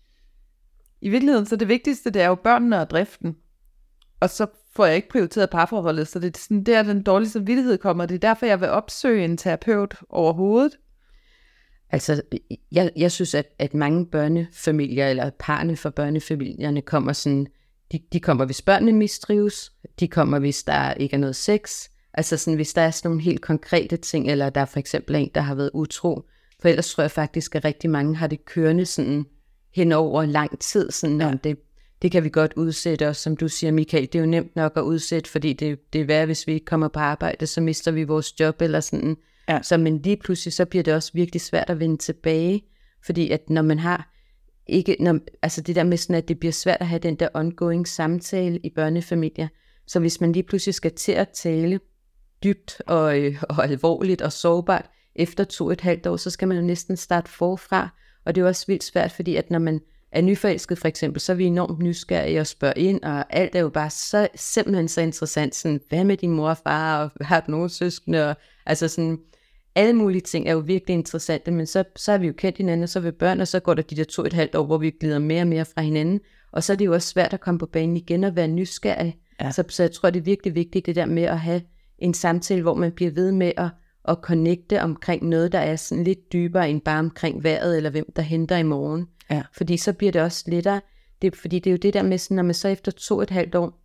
[1.00, 3.36] i virkeligheden, så det vigtigste, det er jo børnene og driften.
[4.20, 4.46] Og så
[4.78, 8.06] får jeg ikke prioriteret parforholdet, så det er sådan der, den dårlige samvittighed kommer.
[8.06, 10.72] Det er derfor, jeg vil opsøge en terapeut overhovedet.
[11.90, 12.22] Altså,
[12.72, 17.46] jeg, jeg synes, at, at mange børnefamilier, eller parne for børnefamilierne, kommer sådan,
[17.92, 22.36] de, de kommer, hvis børnene mistrives, de kommer, hvis der ikke er noget sex, altså
[22.36, 25.30] sådan, hvis der er sådan nogle helt konkrete ting, eller der er for eksempel en,
[25.34, 26.22] der har været utro,
[26.60, 29.26] for ellers tror jeg faktisk, at rigtig mange har det kørende sådan
[29.74, 31.34] hen over lang tid, sådan, ja.
[31.44, 31.58] det
[32.02, 34.02] det kan vi godt udsætte os, som du siger, Michael.
[34.02, 36.66] Det er jo nemt nok at udsætte, fordi det, det er værd, hvis vi ikke
[36.66, 39.16] kommer på arbejde, så mister vi vores job eller sådan.
[39.48, 39.62] Ja.
[39.62, 42.62] Så men lige pludselig, så bliver det også virkelig svært at vende tilbage,
[43.06, 44.14] fordi at når man har
[44.66, 47.28] ikke, når, altså det der med sådan, at det bliver svært at have den der
[47.34, 49.48] ongoing samtale i børnefamilier,
[49.86, 51.80] så hvis man lige pludselig skal til at tale
[52.44, 56.56] dybt og, øh, og alvorligt og sårbart efter to et halvt år, så skal man
[56.56, 57.88] jo næsten starte forfra,
[58.24, 59.80] og det er også vildt svært, fordi at når man
[60.12, 63.60] er nyforelsket for eksempel, så er vi enormt nysgerrige og spørger ind, og alt er
[63.60, 65.54] jo bare så, simpelthen så interessant.
[65.54, 68.30] Sådan, hvad med din mor og far, og har du nogen søskende?
[68.30, 69.18] Og, altså sådan,
[69.74, 72.82] alle mulige ting er jo virkelig interessante, men så, så har vi jo kendt hinanden,
[72.82, 74.78] og så vil børn, og så går der de der to et halvt år, hvor
[74.78, 76.20] vi glider mere og mere fra hinanden,
[76.52, 79.18] og så er det jo også svært at komme på banen igen og være nysgerrig.
[79.40, 79.50] Ja.
[79.50, 81.62] Så, så jeg tror, det er virkelig vigtigt, det der med at have
[81.98, 83.68] en samtale, hvor man bliver ved med at,
[84.08, 88.12] at connecte omkring noget, der er sådan lidt dybere end bare omkring vejret, eller hvem
[88.16, 89.06] der henter i morgen.
[89.30, 89.42] Ja.
[89.52, 90.80] Fordi så bliver det også lettere.
[91.22, 93.22] Det, fordi det er jo det der med, sådan, når man så efter to og
[93.22, 93.80] et halvt år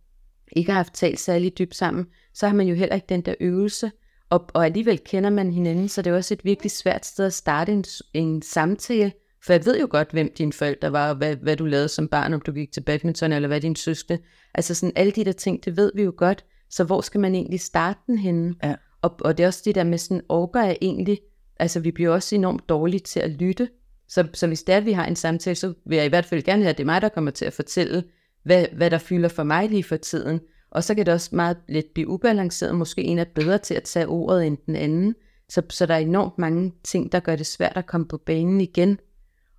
[0.52, 3.34] ikke har haft talt særlig dybt sammen, så har man jo heller ikke den der
[3.40, 3.90] øvelse,
[4.30, 7.32] og, og alligevel kender man hinanden, så det er også et virkelig svært sted at
[7.32, 9.12] starte en, en samtale,
[9.44, 12.08] for jeg ved jo godt, hvem dine forældre var, og hvad, hvad du lavede som
[12.08, 14.22] barn, om du gik til badminton, eller hvad din søskende.
[14.54, 17.34] Altså sådan alle de der ting, det ved vi jo godt, så hvor skal man
[17.34, 18.54] egentlig starte den henne?
[18.62, 18.74] Ja.
[19.02, 21.20] Og, og det er også det der med sådan, orker jeg egentlig,
[21.56, 23.68] altså vi bliver også enormt dårlige til at lytte,
[24.08, 26.24] så, så hvis det er, at vi har en samtale, så vil jeg i hvert
[26.24, 28.04] fald gerne have, at det er mig, der kommer til at fortælle,
[28.44, 30.40] hvad, hvad der fylder for mig lige for tiden.
[30.70, 32.74] Og så kan det også meget let blive ubalanceret.
[32.74, 35.14] Måske en er bedre til at tage ordet end den anden.
[35.48, 38.60] Så, så der er enormt mange ting, der gør det svært at komme på banen
[38.60, 38.98] igen.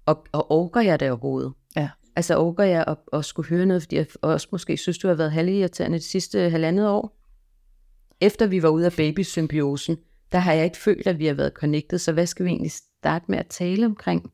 [0.05, 1.53] Og, og orker jeg det overhovedet?
[1.75, 1.89] Ja.
[2.15, 5.15] Altså orker jeg at, at skulle høre noget, fordi jeg også måske synes, du har
[5.15, 7.21] været halvirriterende de sidste halvandet år?
[8.21, 9.97] Efter vi var ude af babysymbiosen,
[10.31, 12.71] der har jeg ikke følt, at vi har været connected, så hvad skal vi egentlig
[13.01, 14.31] starte med at tale omkring?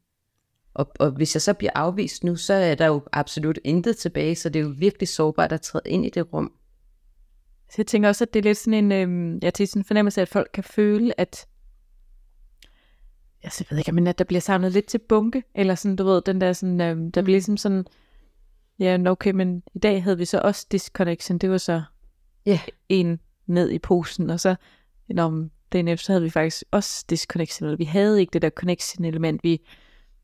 [0.74, 4.36] Og, og hvis jeg så bliver afvist nu, så er der jo absolut intet tilbage,
[4.36, 6.52] så det er jo virkelig sårbart at træde ind i det rum.
[7.70, 9.86] Så jeg tænker også, at det er lidt sådan en, øhm, jeg til sådan en
[9.86, 11.48] fornemmelse, at folk kan føle, at
[13.44, 16.22] jeg ved ikke, men at der bliver samlet lidt til bunke, eller sådan, du ved,
[16.22, 17.86] den der sådan, øhm, der bliver ligesom sådan,
[18.80, 21.82] ja, okay, men i dag havde vi så også disconnection, det var så
[22.46, 22.60] Ja.
[22.90, 24.56] en ned i posen, og så,
[25.10, 29.44] når den efter, havde vi faktisk også disconnection, vi havde ikke det der connection element,
[29.44, 29.62] vi,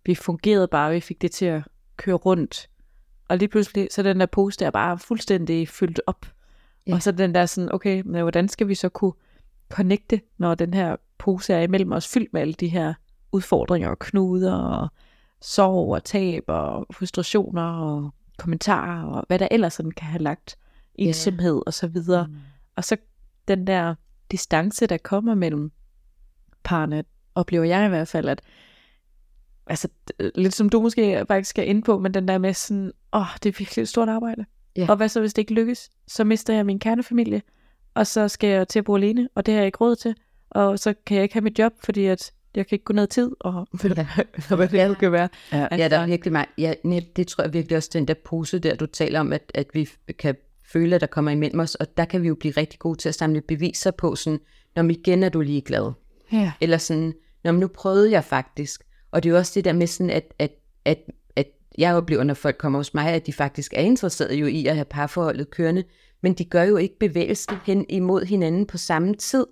[0.05, 1.63] vi fungerede bare, vi fik det til at
[1.97, 2.69] køre rundt,
[3.29, 6.25] og lige pludselig, så den der pose der bare fuldstændig fyldt op,
[6.87, 6.93] Ja.
[6.93, 9.13] og så den der sådan, okay, men hvordan skal vi så kunne
[9.69, 12.93] connecte, når den her pose er imellem os, fyldt med alle de her
[13.31, 14.87] udfordringer og knuder og
[15.41, 20.57] sorg og tab og frustrationer og kommentarer og hvad der ellers sådan kan have lagt
[20.95, 22.27] ensomhed og så videre.
[22.27, 22.35] Mm.
[22.75, 22.97] Og så
[23.47, 23.95] den der
[24.31, 25.71] distance, der kommer mellem
[26.63, 27.03] parne,
[27.35, 28.41] oplever jeg i hvert fald, at
[29.67, 29.87] altså,
[30.35, 33.27] lidt som du måske faktisk skal ind på, men den der med sådan, åh, oh,
[33.43, 34.45] det er virkelig et stort arbejde.
[34.75, 34.85] Ja.
[34.89, 35.89] Og hvad så, hvis det ikke lykkes?
[36.07, 37.41] Så mister jeg min kernefamilie,
[37.93, 40.15] og så skal jeg til at bo alene, og det har jeg ikke råd til.
[40.49, 43.07] Og så kan jeg ikke have mit job, fordi at jeg kan ikke gå ned
[43.07, 43.53] tid, og
[44.49, 45.29] og hvad det nu kan være.
[45.51, 45.67] Ja.
[45.71, 46.49] Ja, der er virkelig meget.
[46.57, 46.73] Ja,
[47.15, 49.89] det tror jeg virkelig også, den der pose der, du taler om, at, at vi
[50.19, 50.35] kan
[50.71, 53.09] føle, at der kommer imellem os, og der kan vi jo blive rigtig gode til
[53.09, 54.39] at samle beviser på, sådan,
[54.75, 55.91] når igen er du ligeglad.
[56.31, 56.51] Ja.
[56.61, 58.83] Eller sådan, når nu prøvede jeg faktisk.
[59.11, 60.51] Og det er jo også det der med sådan, at, at,
[60.85, 60.97] at,
[61.35, 64.65] at jeg oplever, når folk kommer hos mig, at de faktisk er interesserede jo i
[64.65, 65.83] at have parforholdet kørende,
[66.23, 69.45] men de gør jo ikke bevægelsen hen imod hinanden på samme tid.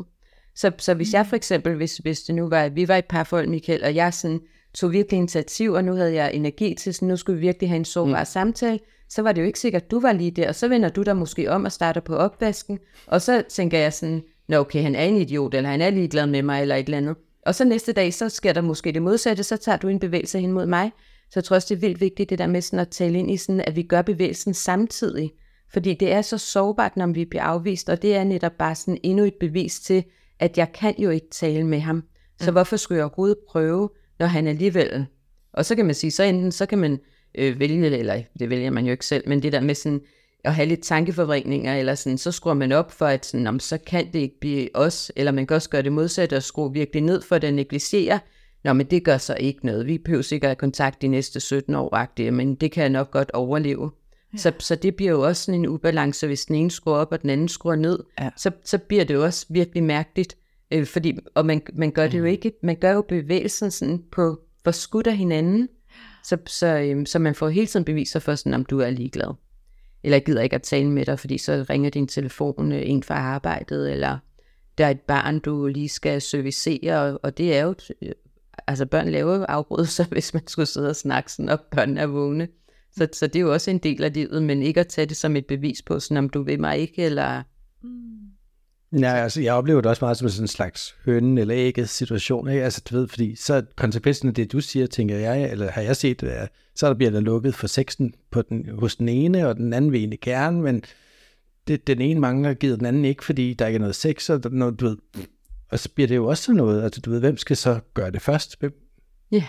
[0.56, 3.06] Så, så hvis jeg for eksempel, hvis, hvis det nu var, at vi var et
[3.06, 4.40] parforhold, Michael, og jeg sådan,
[4.74, 7.78] tog virkelig initiativ, og nu havde jeg energi til, sådan, nu skulle vi virkelig have
[7.78, 8.26] en sårbar mm.
[8.26, 10.90] samtale, så var det jo ikke sikkert, at du var lige der, og så vender
[10.90, 14.82] du dig måske om og starter på opvasken, og så tænker jeg sådan, nå okay,
[14.82, 17.16] han er en idiot, eller han er ligeglad med mig, eller et eller andet.
[17.46, 20.40] Og så næste dag, så sker der måske det modsatte, så tager du en bevægelse
[20.40, 20.92] hen mod mig.
[21.30, 23.32] Så jeg tror også, det er vildt vigtigt, det der med sådan at tale ind
[23.32, 25.32] i sådan, at vi gør bevægelsen samtidig.
[25.74, 28.98] Fordi det er så sårbart, når vi bliver afvist, og det er netop bare sådan
[29.04, 30.04] endnu et bevis til,
[30.40, 32.04] at jeg kan jo ikke tale med ham.
[32.40, 33.90] Så hvorfor skulle jeg overhovedet prøve,
[34.20, 35.06] når han alligevel...
[35.54, 37.00] Og så kan man sige, så enten så kan man
[37.38, 40.02] øh, vælge, eller det vælger man jo ikke selv, men det der med sådan
[40.44, 43.78] at have lidt tankeforvrængninger, eller sådan, så skruer man op for, at sådan, om, så
[43.78, 47.02] kan det ikke blive os, eller man kan også gøre det modsatte og skrue virkelig
[47.02, 48.20] ned for at negligere.
[48.64, 49.88] Nå, men det gør så ikke noget.
[49.88, 53.32] Vi behøver sikkert have kontakt de næste 17 år, men det kan jeg nok godt
[53.32, 53.92] overleve.
[54.34, 54.38] Ja.
[54.38, 57.22] Så, så det bliver jo også sådan en ubalance, hvis den ene skruer op, og
[57.22, 58.00] den anden skruer ned.
[58.20, 58.30] Ja.
[58.38, 60.38] Så, så bliver det jo også virkelig mærkeligt.
[60.72, 64.40] Øh, fordi, og man, man gør det jo ikke, man gør jo bevægelsen sådan på
[64.64, 65.70] for skudt af hinanden,
[66.26, 69.34] så, så, øhm, så man får hele tiden beviser for sådan, om du er ligeglad.
[70.04, 73.04] Eller jeg gider ikke at tale med dig, fordi så ringer din telefon øh, en
[73.04, 74.18] fra arbejdet, eller
[74.78, 78.12] der er et barn, du lige skal servicere, og, og det er jo, øh,
[78.68, 82.48] altså børn laver afbrydelser, hvis man skulle sidde og snakke sådan, og børnene er vågne.
[82.92, 85.18] Så, så det er jo også en del af livet, men ikke at tage det
[85.18, 87.44] som et bevis på, sådan, om du vil mig ikke, eller...
[87.84, 88.16] Mm.
[89.00, 92.50] Ja, altså, jeg oplever det også meget som sådan en slags hønnen eller ægget situation,
[92.50, 92.64] ikke?
[92.64, 95.96] Altså, du ved, fordi så konsekvensen af det, du siger, tænker jeg, eller har jeg
[95.96, 99.58] set, er, så der bliver der lukket for sexen på den, hos den ene, og
[99.58, 100.84] den anden vil egentlig gerne, men
[101.68, 104.44] det, den ene mangler givet den anden ikke, fordi der ikke er noget sex, og
[104.44, 104.98] der, er noget, du ved,
[105.70, 108.12] og så bliver det jo også sådan noget, altså du ved, hvem skal så gøre
[108.12, 108.62] det først?
[109.32, 109.48] Ja.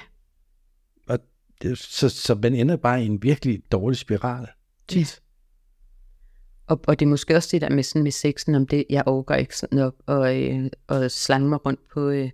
[1.08, 1.18] Og
[1.62, 4.46] det, så, så man ender bare i en virkelig dårlig spiral.
[4.88, 5.22] Tit.
[6.66, 9.02] Og, og det er måske også det der med, sådan med sexen, om det, jeg
[9.06, 12.30] overgår ikke sådan op og, øh, og slange mig rundt på, øh,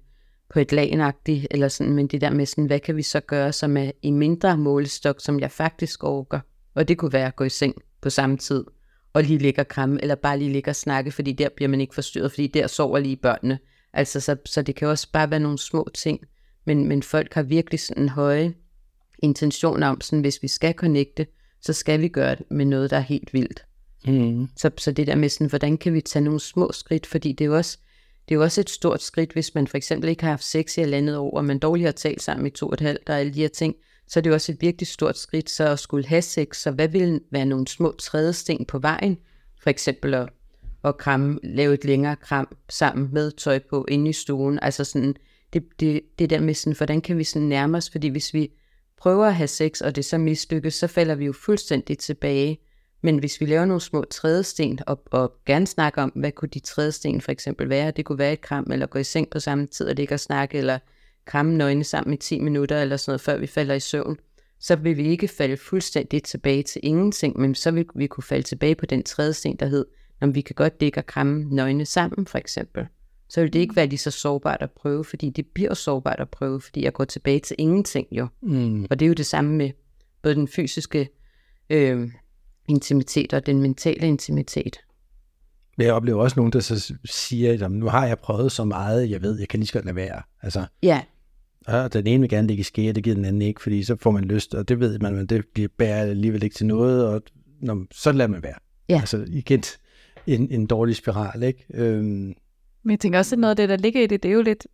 [0.53, 3.53] på et lagenagtigt, eller sådan, men det der med sådan, hvad kan vi så gøre,
[3.53, 6.41] som er i mindre målestok, som jeg faktisk overgår.
[6.75, 8.65] Og det kunne være at gå i seng på samme tid,
[9.13, 11.81] og lige ligge og kramme, eller bare lige ligge og snakke, fordi der bliver man
[11.81, 13.59] ikke forstyrret, fordi der sover lige børnene.
[13.93, 16.21] Altså, så, så det kan også bare være nogle små ting,
[16.67, 18.55] men, men folk har virkelig sådan høje
[19.19, 21.27] intentioner om, sådan, hvis vi skal connecte,
[21.61, 23.65] så skal vi gøre det med noget, der er helt vildt.
[24.07, 24.49] Mm.
[24.57, 27.45] Så, så det der med sådan, hvordan kan vi tage nogle små skridt, fordi det
[27.45, 27.79] er jo også,
[28.29, 30.79] det er jo også et stort skridt, hvis man for eksempel ikke har haft sex
[30.79, 33.09] i et andet år, og man dårligt har talt sammen i to og et halvt,
[33.09, 33.75] og alle de her ting,
[34.09, 36.71] så er det jo også et virkelig stort skridt, så at skulle have sex, så
[36.71, 39.19] hvad vil være nogle små trædesten på vejen?
[39.63, 40.29] For eksempel at,
[40.85, 45.15] at kramme, lave et længere kram sammen med tøj på inde i stuen, altså sådan,
[45.53, 48.51] det, det, det der med sådan, hvordan kan vi sådan nærme os, fordi hvis vi
[48.99, 52.59] prøver at have sex, og det så mislykkes, så falder vi jo fuldstændig tilbage.
[53.03, 56.61] Men hvis vi laver nogle små trædesten, og, og gerne snakker om, hvad kunne de
[56.61, 57.91] trædesten for eksempel være?
[57.91, 60.21] Det kunne være et kram, eller gå i seng på samme tid og ligge og
[60.21, 60.79] snakke, eller
[61.25, 64.17] kramme nøgne sammen i 10 minutter, eller sådan noget, før vi falder i søvn.
[64.61, 68.43] Så vil vi ikke falde fuldstændig tilbage til ingenting, men så vil vi kunne falde
[68.43, 69.87] tilbage på den trædesten, der hed,
[70.21, 72.87] om vi kan godt ligge og kramme nøgne sammen, for eksempel.
[73.29, 76.29] Så vil det ikke være lige så sårbart at prøve, fordi det bliver sårbart at
[76.29, 78.27] prøve, fordi jeg går tilbage til ingenting jo.
[78.43, 78.87] Mm.
[78.91, 79.71] Og det er jo det samme med
[80.23, 81.09] både den fysiske
[81.71, 82.11] øh,
[82.73, 84.77] intimitet og den mentale intimitet.
[85.79, 89.11] Men jeg oplever også nogen, der så siger, at nu har jeg prøvet så meget,
[89.11, 90.23] jeg ved, jeg kan lige så godt lade være.
[90.43, 91.01] Altså, Ja,
[91.67, 93.83] og den ene vil gerne ligge i ske, og det giver den anden ikke, fordi
[93.85, 96.67] så får man lyst, og det ved man, men det bliver bærer alligevel ikke til
[96.67, 97.23] noget, og
[97.61, 98.55] når, så lader man være.
[98.89, 99.01] Ja.
[99.01, 99.63] Altså igen,
[100.27, 101.65] en, en dårlig spiral, ikke?
[101.75, 102.35] Øhm,
[102.83, 104.43] Men jeg tænker også, at noget af det, der ligger i det, det er jo
[104.43, 104.67] lidt,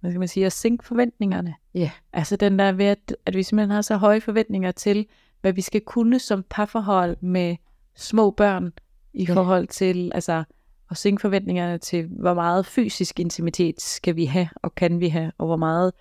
[0.00, 1.54] hvad skal man sige, at sænke forventningerne.
[1.74, 1.90] Ja.
[2.12, 5.06] Altså den der ved, at, at vi simpelthen har så høje forventninger til,
[5.40, 7.56] hvad vi skal kunne som parforhold med
[7.96, 8.72] små børn,
[9.12, 9.34] i Ja.
[9.34, 10.44] forhold til, altså,
[10.90, 15.32] at sænke forventningerne til, hvor meget fysisk intimitet skal vi have, og kan vi have,
[15.38, 15.92] og hvor meget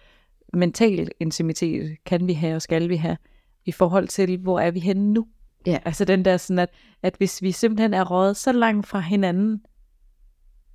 [0.54, 3.18] mental intimitet kan vi have, og skal vi have,
[3.66, 5.28] i forhold til, hvor er vi henne nu.
[5.66, 5.80] Ja.
[5.86, 6.70] Altså den der sådan, at,
[7.04, 9.62] at hvis vi simpelthen er røget så langt fra hinanden,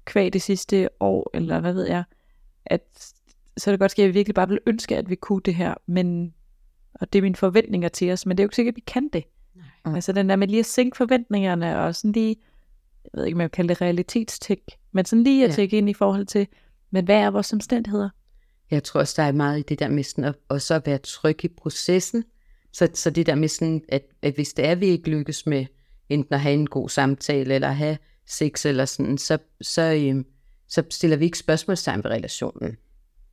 [0.05, 2.05] kvæg det sidste år, eller hvad ved jeg,
[2.67, 3.13] at
[3.57, 5.55] så er det godt ske, at vi virkelig bare vil ønske, at vi kunne det
[5.55, 6.35] her, men,
[7.05, 8.83] og det er mine forventninger til os, men det er jo ikke sikkert, at vi
[8.87, 9.25] kan det.
[9.85, 9.95] Nej.
[9.95, 12.37] Altså den der med lige at sænke forventningerne, og sådan lige,
[13.05, 14.61] jeg ved ikke, om jeg vil kalde det realitetstæk,
[14.93, 15.55] men sådan lige at Ja.
[15.55, 16.47] tække ind i forhold til,
[16.91, 18.09] men hvad er vores omstændigheder?
[18.71, 20.87] Jeg tror også, der er meget i det der med sådan at, og så at
[20.87, 22.25] være tryg i processen.
[22.73, 25.67] Så, så det der med sådan, at, at hvis det er, vi ikke lykkes med
[26.09, 30.27] enten at have en god samtale, eller have sex, eller sådan, så, så, øhm,
[30.69, 32.77] så stiller vi ikke spørgsmålstegn ved relationen.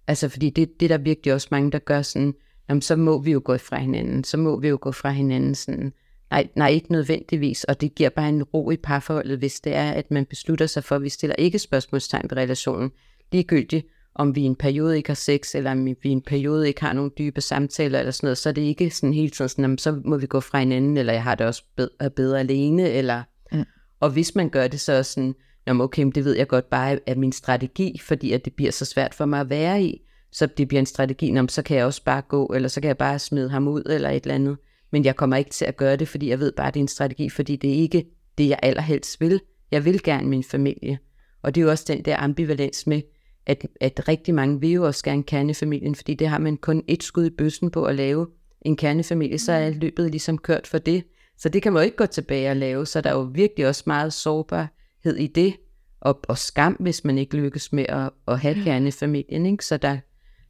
[0.07, 2.33] Altså, fordi det, det er der virkelig også mange, der gør sådan,
[2.69, 5.55] jamen, så må vi jo gå fra hinanden, så må vi jo gå fra hinanden
[5.55, 5.93] sådan.
[6.31, 9.91] Nej, nej, ikke nødvendigvis, og det giver bare en ro i parforholdet, hvis det er,
[9.91, 12.91] at man beslutter sig for, at vi stiller ikke spørgsmålstegn ved relationen,
[13.31, 16.67] ligegyldigt om vi i en periode ikke har sex, eller om vi i en periode
[16.67, 19.49] ikke har nogle dybe samtaler, eller sådan noget, så er det ikke sådan hele tiden
[19.49, 22.39] sådan, jamen, så må vi gå fra hinanden, eller jeg har det også bedre, bedre
[22.39, 23.23] alene, eller...
[23.51, 23.65] Mm.
[23.99, 25.35] Og hvis man gør det, så er sådan,
[25.67, 28.71] jamen okay, men det ved jeg godt bare er min strategi, fordi at det bliver
[28.71, 31.77] så svært for mig at være i, så det bliver en strategi, jamen, så kan
[31.77, 34.35] jeg også bare gå, eller så kan jeg bare smide ham ud, eller et eller
[34.35, 34.57] andet.
[34.91, 36.83] Men jeg kommer ikke til at gøre det, fordi jeg ved bare, at det er
[36.83, 38.05] en strategi, fordi det er ikke
[38.37, 39.41] det, jeg allerhelst vil.
[39.71, 40.99] Jeg vil gerne min familie.
[41.41, 43.01] Og det er jo også den der ambivalens med,
[43.45, 47.03] at, at rigtig mange vil jo også gerne kernefamilien, fordi det har man kun et
[47.03, 48.27] skud i bøssen på at lave
[48.61, 51.03] en kernefamilie, så er løbet ligesom kørt for det.
[51.37, 53.67] Så det kan man jo ikke gå tilbage og lave, så der er jo virkelig
[53.67, 55.55] også meget sårbarhed i det,
[56.01, 59.45] og, og skam, hvis man ikke lykkes med at, at have kernefamilien.
[59.45, 59.65] Ikke?
[59.65, 59.97] Så der,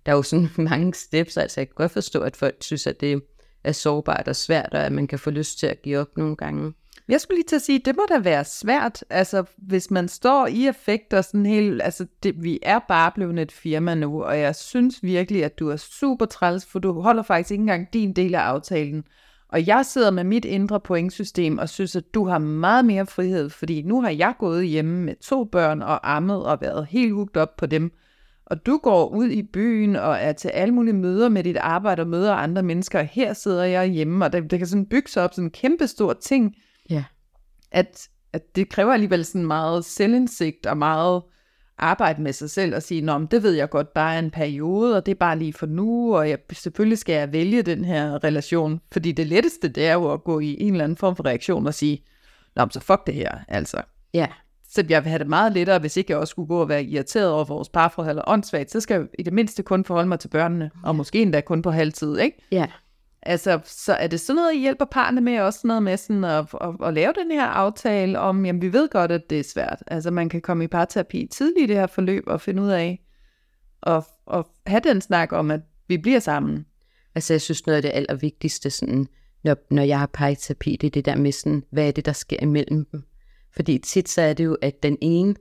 [0.05, 3.01] der er jo sådan mange steps, altså jeg kan godt forstå, at folk synes, at
[3.01, 3.23] det
[3.63, 6.35] er sårbart og svært, og at man kan få lyst til at give op nogle
[6.35, 6.73] gange.
[7.07, 10.47] Jeg skulle lige til at sige, det må da være svært, altså hvis man står
[10.47, 14.39] i effekt og sådan helt, altså det, vi er bare blevet et firma nu, og
[14.39, 18.13] jeg synes virkelig, at du er super træls, for du holder faktisk ikke engang din
[18.13, 19.03] del af aftalen.
[19.49, 23.49] Og jeg sidder med mit indre pointsystem og synes, at du har meget mere frihed,
[23.49, 27.37] fordi nu har jeg gået hjemme med to børn og ammet og været helt hugt
[27.37, 27.91] op på dem.
[28.51, 32.01] Og du går ud i byen og er til alle mulige møder med dit arbejde
[32.01, 35.09] og møder andre mennesker, og her sidder jeg hjemme, og det, det kan sådan bygge
[35.09, 36.55] sig op sådan en kæmpe stor ting,
[36.89, 37.03] Ja.
[37.71, 41.21] at, at det kræver alligevel sådan meget selvindsigt og meget
[41.77, 44.31] arbejde med sig selv og sige, Nå, men det ved jeg godt, bare er en
[44.31, 47.85] periode, og det er bare lige for nu, og jeg, selvfølgelig skal jeg vælge den
[47.85, 51.15] her relation, fordi det letteste, det er jo at gå i en eller anden form
[51.15, 52.03] for reaktion og sige,
[52.55, 53.81] Nå, men så fuck det her, altså.
[54.13, 54.27] Ja,
[54.71, 56.83] Så jeg vil have det meget lettere, hvis ikke jeg også skulle gå og være
[56.83, 60.19] irriteret over vores parforhold eller åndssvagt, så skal jeg i det mindste kun forholde mig
[60.19, 62.37] til børnene, og måske endda kun på halvtid, ikke?
[62.51, 62.65] ja.
[63.23, 66.23] Altså, så er det sådan noget, I hjælper parterne med, også sådan noget med sådan
[66.23, 69.43] at, at, at lave den her aftale om, jamen vi ved godt, at det er
[69.43, 69.83] svært.
[69.87, 73.01] Altså, man kan komme i parterapi tidligt i det her forløb og finde ud af,
[73.81, 76.65] og, og have den snak om, at vi bliver sammen.
[77.15, 79.07] Altså jeg synes noget af det allervigtigste, sådan,
[79.43, 82.13] når, når jeg har parterapi, det er det der med sådan, hvad er det, der
[82.13, 83.03] sker imellem dem.
[83.55, 85.35] Fordi tit så er det jo, at den ene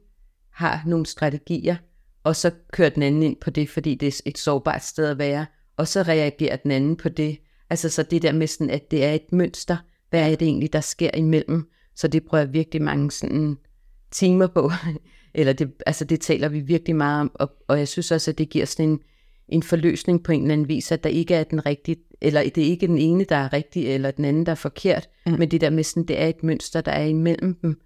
[0.51, 1.77] har nogle strategier,
[2.25, 5.19] og så kører den anden ind på det, fordi det er et sårbart sted at
[5.19, 5.47] være,
[5.77, 7.39] og så reagerer den anden på det.
[7.71, 9.77] Altså så det der med sådan, at det er et mønster,
[10.11, 11.71] hvad er det egentlig, der sker imellem.
[11.97, 13.57] Så det prøver jeg virkelig mange sådan
[14.11, 14.71] timer på,
[15.35, 18.39] eller det, altså det taler vi virkelig meget om, og, og jeg synes også, at
[18.39, 19.01] det giver sådan en,
[19.49, 22.59] en forløsning på en eller anden vis, at der ikke er den rigtige, eller det
[22.59, 25.33] er ikke den ene, der er rigtig, eller den anden, der er forkert, mm.
[25.33, 27.81] men det der med sådan, det er et mønster, der er imellem dem,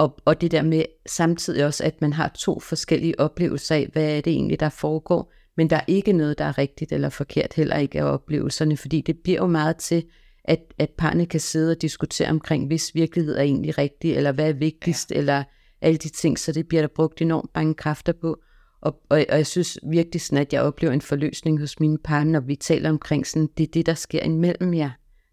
[0.00, 4.16] og, og det der med samtidig også, at man har to forskellige oplevelser af, hvad
[4.16, 7.54] er det egentlig, der foregår, men der er ikke noget, der er rigtigt eller forkert,
[7.54, 10.04] heller ikke af oplevelserne, fordi det bliver jo meget til,
[10.44, 14.48] at, at parne kan sidde og diskutere omkring, hvis virkelighed er egentlig rigtig, eller hvad
[14.48, 15.16] er vigtigst, ja.
[15.16, 15.44] eller
[15.80, 18.36] alle de ting, så det bliver der brugt enormt mange kræfter på.
[18.80, 22.24] Og, og, og jeg synes virkelig sådan, at jeg oplever en forløsning hos mine par,
[22.24, 24.90] når vi taler omkring sådan, det er det, der sker imellem jer.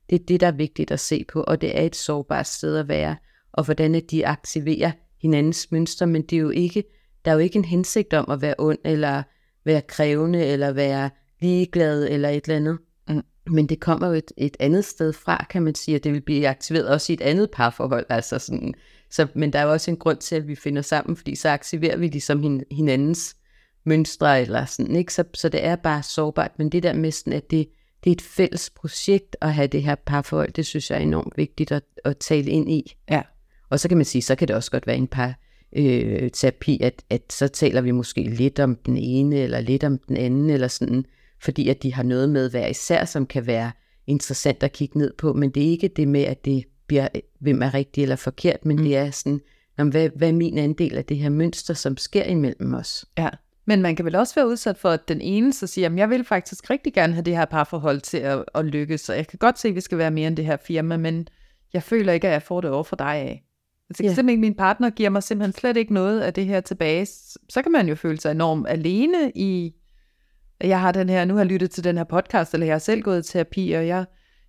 [0.10, 2.78] Det er det, der er vigtigt at se på, og det er et sårbart sted
[2.78, 3.16] at være,
[3.58, 4.92] og hvordan de aktiverer
[5.22, 6.84] hinandens mønstre, men det er jo ikke,
[7.26, 9.24] der er jo ikke en hensigt om at være ond, eller
[9.66, 11.10] være krævende, eller være
[11.42, 12.78] ligeglad, eller et eller andet.
[13.10, 13.24] Mm.
[13.50, 16.22] Men det kommer jo et, et andet sted fra, kan man sige, og det vil
[16.22, 18.06] blive aktiveret også i et andet parforhold.
[18.10, 18.74] Altså sådan,
[19.12, 21.50] så, men der er jo også en grund til, at vi finder sammen, fordi så
[21.50, 23.36] aktiverer vi ligesom hin, hinandens
[23.84, 25.14] mønstre, eller sådan, ikke?
[25.14, 27.68] Så, så det er bare sårbart, men det der med sådan, at det,
[28.04, 31.38] det er et fælles projekt at have det her parforhold, det synes jeg er enormt
[31.38, 32.96] vigtigt at, at tale ind i.
[33.10, 33.22] Ja.
[33.70, 35.34] Og så kan man sige, så kan det også godt være en par
[35.76, 39.98] øh, terapi, at, at så taler vi måske lidt om den ene, eller lidt om
[39.98, 41.06] den anden, eller sådan,
[41.42, 43.72] fordi at de har noget med hver især, som kan være
[44.08, 47.08] interessant at kigge ned på, men det er ikke det med, at det bliver,
[47.40, 48.84] hvem er rigtigt eller forkert, men mm.
[48.84, 49.42] det er sådan,
[49.76, 53.06] hvad, hvad er min andel af det her mønster, som sker imellem os?
[53.18, 53.30] Ja,
[53.66, 56.10] men man kan vel også være udsat for, at den ene så siger, at jeg
[56.10, 59.40] vil faktisk rigtig gerne have det her parforhold til at, at lykkes, så jeg kan
[59.40, 61.28] godt se, at vi skal være mere end det her firma, men
[61.74, 63.44] jeg føler ikke, at jeg får det over for dig af.
[63.90, 64.16] Altså, yeah.
[64.16, 67.06] simpelthen min partner giver mig simpelthen slet ikke noget af det her tilbage.
[67.50, 69.74] Så kan man jo føle sig enormt alene i,
[70.62, 72.80] jeg har den her, nu har jeg lyttet til den her podcast, eller jeg har
[72.80, 74.06] selv gået i terapi, og jeg,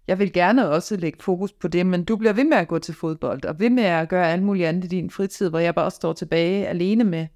[0.07, 2.79] jeg vil gerne også lægge fokus på det, men du bliver ved med at gå
[2.79, 5.75] til fodbold, og ved med at gøre alt muligt andet i din fritid, hvor jeg
[5.75, 7.27] bare står tilbage alene med,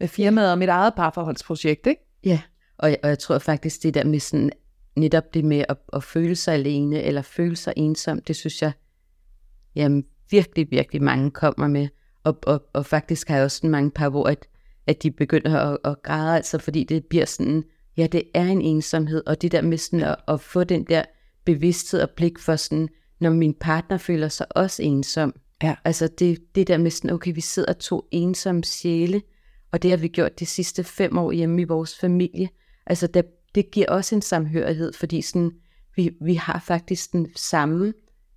[0.00, 2.02] med firmaet og mit eget parforholdsprojekt, ikke?
[2.24, 2.40] Ja,
[2.78, 4.50] og jeg, og jeg tror faktisk, det der med sådan,
[4.96, 8.72] netop det med at, at føle sig alene, eller føle sig ensom, det synes jeg,
[9.74, 11.88] jamen, virkelig, virkelig mange kommer med.
[12.24, 14.48] Og, og, og faktisk har jeg også sådan mange par, hvor at,
[14.86, 17.64] at de begynder at, at græde, altså fordi det bliver sådan,
[17.96, 21.02] ja, det er en ensomhed, og det der med sådan at, at få den der
[21.44, 22.88] bevidsthed og blik for sådan,
[23.20, 25.34] når min partner føler sig også ensom.
[25.62, 25.74] Ja.
[25.84, 29.22] Altså det, det der med sådan, okay, vi sidder to ensomme sjæle,
[29.72, 32.48] og det har vi gjort de sidste fem år hjemme i vores familie.
[32.86, 35.52] Altså det, det giver også en samhørighed, fordi sådan,
[35.96, 37.92] vi, vi har faktisk den samme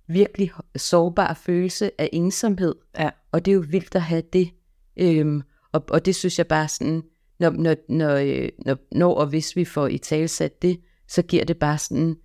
[0.08, 2.74] virkelig sårbar følelse af ensomhed.
[2.98, 3.10] Ja.
[3.32, 4.50] Og det er jo vildt at have det.
[4.96, 7.02] Øhm, og, og det synes jeg bare sådan,
[7.40, 11.44] når, når, når, øh, når, når og hvis vi får i talsat det, så giver
[11.44, 12.16] det bare sådan,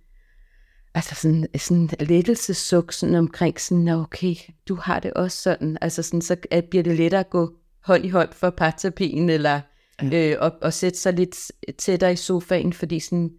[0.94, 4.34] altså sådan, sådan lettelsesuk sådan omkring sådan, okay,
[4.68, 6.36] du har det også sådan, altså sådan, så
[6.70, 9.60] bliver det lettere at gå hånd i hånd for parterapien, eller
[10.02, 10.30] ja.
[10.32, 11.36] øh, og, og sætte sig lidt
[11.78, 13.30] tættere i sofaen, fordi sådan,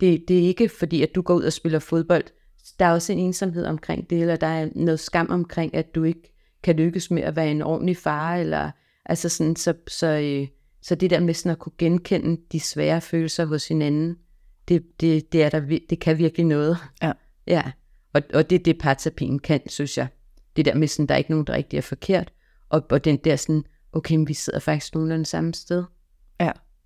[0.00, 2.24] det, det er ikke fordi, at du går ud og spiller fodbold,
[2.80, 6.04] der er også en ensomhed omkring det, eller der er noget skam omkring, at du
[6.04, 8.70] ikke kan lykkes med at være en ordentlig far, eller
[9.06, 10.48] altså sådan, så, så, øh,
[10.82, 14.16] så det der med sådan at kunne genkende de svære følelser hos hinanden,
[14.68, 16.76] det, det, det, er der, det kan virkelig noget.
[17.02, 17.12] Ja.
[17.46, 17.62] ja.
[18.12, 20.06] Og, og det er det, parterapien kan, synes jeg.
[20.56, 22.32] Det der med sådan, der er ikke nogen, der rigtig er forkert,
[22.68, 25.84] og, og den der sådan, okay, men vi sidder faktisk nogenlunde samme sted.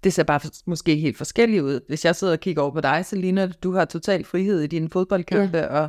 [0.05, 1.81] Det ser bare måske helt forskelligt ud.
[1.88, 4.61] Hvis jeg sidder og kigger over på dig, så ligner det, du har total frihed
[4.61, 5.67] i dine fodboldkampe, ja.
[5.67, 5.88] og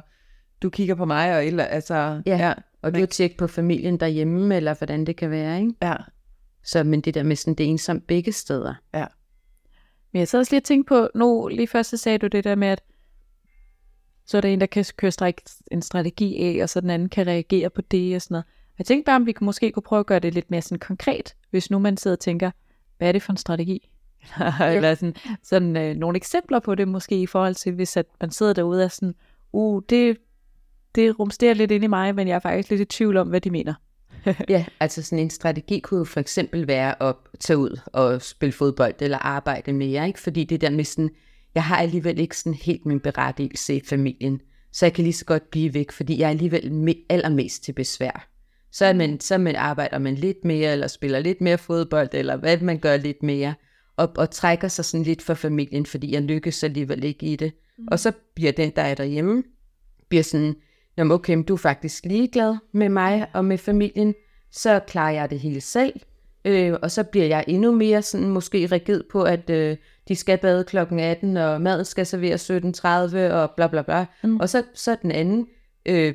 [0.62, 2.22] du kigger på mig, og eller, altså...
[2.26, 2.54] Ja, ja
[2.86, 5.74] og du tjekker på familien derhjemme, eller hvordan det kan være, ikke?
[5.82, 5.96] Ja.
[6.64, 8.74] Så, men det der med sådan, det er ensomt begge steder.
[8.94, 9.06] Ja.
[10.12, 12.44] Men jeg sad også lige og tænkte på, nu lige først så sagde du det
[12.44, 12.82] der med, at
[14.26, 15.34] så er der en, der kan køre
[15.72, 18.46] en strategi af, og så den anden kan reagere på det og sådan noget.
[18.78, 21.36] Jeg tænkte bare, om vi måske kunne prøve at gøre det lidt mere sådan konkret,
[21.50, 22.52] hvis nu man sidder og tænker,
[22.98, 23.92] hvad er det for en strategi?
[24.76, 28.32] Eller sådan, sådan øh, nogle eksempler på det måske i forhold til, hvis at man
[28.32, 29.16] sidder derude og sådan,
[29.54, 30.18] uh, det,
[30.96, 33.42] det rumsterer lidt ind i mig, men jeg er faktisk lidt i tvivl om, hvad
[33.42, 33.74] de mener.
[34.50, 38.54] ja, altså sådan en strategi kunne jo for eksempel være at tage ud og spille
[38.54, 40.20] fodbold eller arbejde mere, ikke?
[40.20, 41.10] Fordi det der med sådan,
[41.56, 45.26] jeg har alligevel ikke sådan helt min berettigelse i familien, så jeg kan lige så
[45.26, 48.28] godt blive væk, fordi jeg er alligevel allermest til besvær.
[48.72, 52.36] Så, er man, så man arbejder man lidt mere, eller spiller lidt mere fodbold, eller
[52.36, 53.54] hvad man gør lidt mere,
[53.98, 57.52] og, og trækker sig sådan lidt for familien, fordi jeg lykkes alligevel ikke i det.
[57.78, 57.88] Mm.
[57.92, 59.44] Og så bliver den, der er derhjemme,
[60.10, 60.56] bliver sådan,
[60.98, 64.14] Jamen okay, du er faktisk ligeglad med mig og med familien,
[64.52, 65.94] så klarer jeg det hele selv.
[66.46, 70.38] Øh, og så bliver jeg endnu mere sådan måske rigid på, at øh, de skal
[70.38, 74.06] bade klokken 18, og mad skal serveres 17.30, og bla bla bla.
[74.24, 74.38] Mm.
[74.38, 75.48] Og så, så den anden
[75.86, 76.14] øh,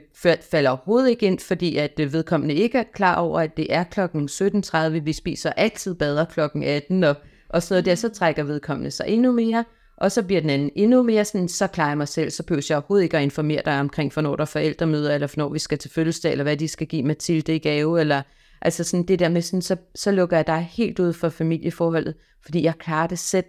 [0.51, 3.85] falder overhovedet ikke ind, fordi at øh, vedkommende ikke er klar over, at det er
[3.85, 4.89] klokken 17.30.
[4.89, 7.17] Vi spiser altid bader klokken 18, og,
[7.51, 9.65] og sådan noget der, så trækker vedkommende sig endnu mere.
[9.97, 12.67] Og så bliver den anden endnu mere sådan, så klarer jeg mig selv, så behøver
[12.69, 15.49] jeg overhovedet ikke at informere dig omkring, for når der er forældremøder, eller for når
[15.49, 18.23] vi skal til fødselsdag, eller hvad de skal give Mathilde i gave, eller
[18.63, 22.15] altså sådan det der med sådan, så, så lukker jeg dig helt ud for familieforholdet,
[22.45, 23.45] fordi jeg klarer det selv.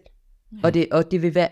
[0.51, 0.57] Ja.
[0.63, 1.49] Og, det, og det vil være,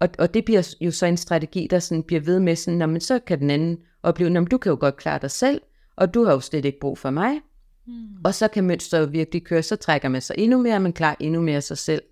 [0.00, 2.86] Og, og det bliver jo så en strategi, der sådan bliver ved med sådan, "Nå,
[2.86, 5.60] men så kan den anden opleve, at du kan jo godt klare dig selv,
[5.96, 7.40] og du har jo slet ikke brug for mig.
[7.86, 7.94] Mm.
[8.24, 11.14] Og så kan mønstret jo virkelig køre, så trækker man sig endnu mere, man klarer
[11.20, 12.02] endnu mere sig selv.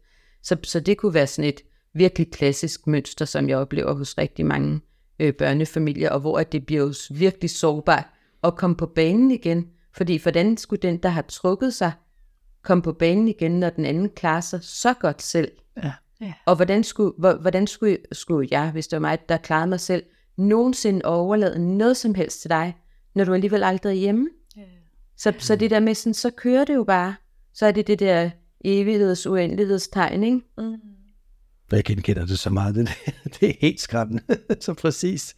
[0.43, 1.61] Så, så det kunne være sådan et
[1.95, 4.81] virkelig klassisk mønster, som jeg oplever hos rigtig mange
[5.19, 8.05] øh, børnefamilier, og hvor at det bliver jo virkelig sårbart
[8.45, 9.69] at komme på banen igen.
[9.95, 11.93] Fordi hvordan skulle den, der har trukket sig,
[12.63, 15.51] komme på banen igen, når den anden klarer sig så godt selv?
[16.21, 16.33] Ja.
[16.47, 19.81] Og hvordan skulle, hvor- hvordan skulle, skulle jeg, hvis det var mig, der klarede mig
[19.81, 20.03] selv,
[20.37, 22.77] nogensinde overlade noget som helst til dig,
[23.15, 24.29] når du alligevel aldrig er hjemme?
[25.23, 27.15] Så, så det der med sådan, så kører det jo bare.
[27.55, 28.31] Så er det det der
[28.65, 30.41] evigheds uendelighedstegn, ikke?
[31.73, 32.75] Jeg genkender det så meget.
[32.77, 32.89] Det,
[33.41, 34.23] det er helt skræmmende.
[34.61, 35.37] så præcis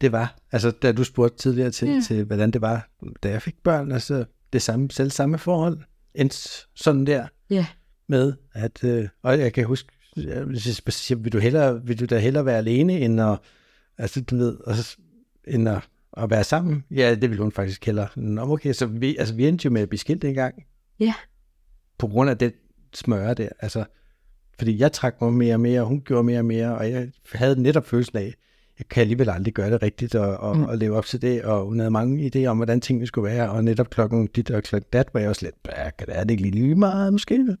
[0.00, 0.36] det var.
[0.52, 2.00] Altså, da du spurgte tidligere til, ja.
[2.06, 2.88] til hvordan det var,
[3.22, 5.78] da jeg fik børn, altså det samme, selv samme forhold.
[6.14, 7.66] En s- sådan der Ja.
[8.08, 10.48] med, at, øh, og jeg kan huske, jeg
[11.24, 13.38] vil du, hellere, vil du da hellere være alene, end at,
[13.98, 14.56] altså, du ved,
[15.48, 16.84] end at, at være sammen?
[16.90, 18.08] Ja, det ville hun faktisk hellere.
[18.16, 20.54] Nå, okay, så vi, altså, vi endte jo med at blive skilt engang.
[21.00, 21.14] Ja.
[21.98, 22.52] På grund af den
[22.94, 23.84] smøre der, altså,
[24.58, 27.08] fordi jeg trak mig mere og mere, og hun gjorde mere og mere, og jeg
[27.32, 28.34] havde netop følelsen af,
[28.78, 30.64] jeg kan alligevel aldrig gøre det rigtigt og, og, mm.
[30.64, 33.50] og leve op til det, og hun havde mange idéer om, hvordan tingene skulle være,
[33.50, 36.24] og netop klokken dit og klokken dat var jeg også lidt, "Bah, kan det er
[36.24, 37.56] det ikke lige meget måske?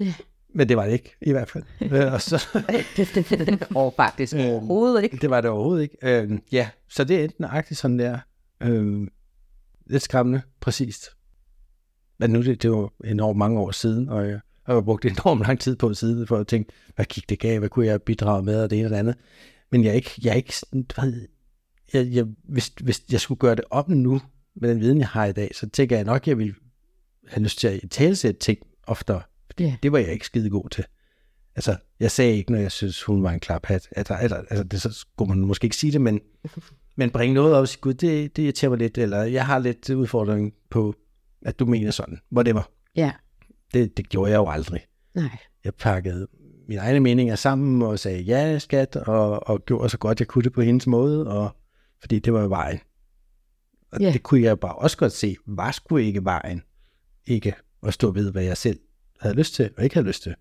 [0.00, 0.14] Ja.
[0.54, 1.64] Men det var det ikke, i hvert fald.
[1.92, 2.48] Øh, og så,
[3.74, 5.16] og faktisk Øhm, overhovedet ikke.
[5.16, 5.96] det var det overhovedet ikke.
[6.02, 8.18] Øh, ja, så det er enten nøjagtigt sådan der.
[8.62, 9.08] Øh,
[9.86, 11.06] lidt skræmmende, præcist.
[12.18, 15.60] Men nu det, det var enormt mange år siden, og jeg har brugt enormt lang
[15.60, 18.62] tid på siden for at tænke, hvad gik det gav, hvad kunne jeg bidrage med,
[18.62, 19.14] og det ene og det andet.
[19.70, 21.28] Men jeg er ikke, jeg er ikke sådan, ved,
[21.92, 24.20] jeg, jeg, hvis, hvis jeg skulle gøre det op nu,
[24.60, 26.54] med den viden, jeg har i dag, så tænker jeg nok, jeg ville
[27.28, 29.22] have lyst til at talesætte ting oftere.
[29.60, 29.76] Ja.
[29.82, 30.84] det var jeg ikke skide god til.
[31.56, 33.88] Altså, jeg sagde ikke, når jeg synes, hun var en klaphat.
[33.96, 36.20] Altså, eller, altså det, så skulle man måske ikke sige det, men,
[36.96, 39.58] men bringe noget op og sige, gud, det, det irriterer mig lidt, eller jeg har
[39.58, 40.94] lidt udfordring på,
[41.42, 42.18] at du mener sådan.
[42.32, 42.70] Whatever.
[42.96, 43.12] Ja.
[43.74, 44.86] Det, det gjorde jeg jo aldrig.
[45.14, 45.38] Nej.
[45.64, 46.26] Jeg pakkede
[46.68, 50.44] mine egne meninger sammen og sagde ja, skat, og, og gjorde så godt, jeg kunne
[50.44, 51.56] det på hendes måde, og,
[52.00, 52.78] fordi det var vejen.
[53.92, 54.12] Og Ja.
[54.12, 56.62] det kunne jeg bare også godt se, var sgu ikke vejen.
[57.26, 58.78] Ikke at stå ved, hvad jeg selv
[59.20, 60.34] havde lyst til, og ikke havde lyst til.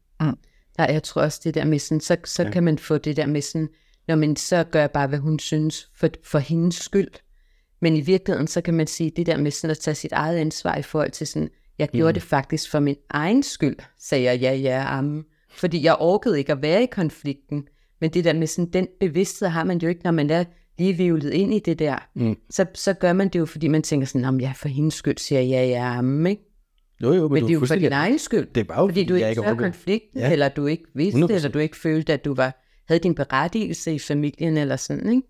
[0.78, 2.52] Nej, jeg tror også det der med sådan, så, så ja.
[2.52, 3.70] kan man få det der med sådan,
[4.08, 7.12] når man så gør jeg bare, hvad hun synes, for, for hendes skyld.
[7.82, 10.38] Men i virkeligheden, så kan man sige det der med sådan at tage sit eget
[10.38, 11.50] ansvar i forhold til sådan,
[11.80, 12.14] jeg gjorde mm.
[12.14, 15.26] det faktisk for min egen skyld, sagde jeg ja, ja, amen.
[15.50, 17.68] Fordi jeg orkede ikke at være i konflikten.
[18.02, 20.44] Men det der med sådan, den bevidsthed har man jo ikke, når man er
[20.78, 22.10] lige vivlet ind i det der.
[22.16, 22.38] Mm.
[22.50, 25.18] Så, så gør man det jo, fordi man tænker sådan, om ja, for hendes skyld
[25.18, 26.44] siger jeg ja, ja, amen, ikke?
[27.04, 28.48] Jo, jo, men, Men det er jo for din egen skyld.
[28.56, 29.56] Det var jo, Fordi du ikke orkede.
[29.58, 30.32] konflikten, Ja.
[30.32, 31.36] eller du ikke vidste, 100%.
[31.36, 35.22] eller du ikke følte, at du var, havde din berettigelse i familien, eller sådan, ikke?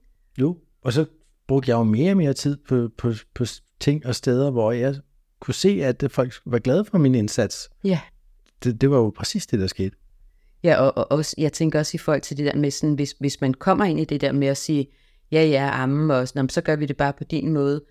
[0.41, 1.05] Jo, og så
[1.47, 3.45] brugte jeg jo mere og mere tid på, på, på
[3.79, 4.95] ting og steder, hvor jeg
[5.39, 7.69] kunne se, at folk var glade for min indsats.
[7.83, 7.99] Ja.
[8.63, 9.95] Det, det var jo præcis det, der skete.
[10.63, 13.15] Ja, og, og også, jeg tænker også i forhold til det der med sådan, hvis,
[13.19, 14.87] hvis man kommer ind i det der med at sige,
[15.31, 17.83] ja, ja, amme, og sådan, "Nå, men så gør vi det bare på din måde.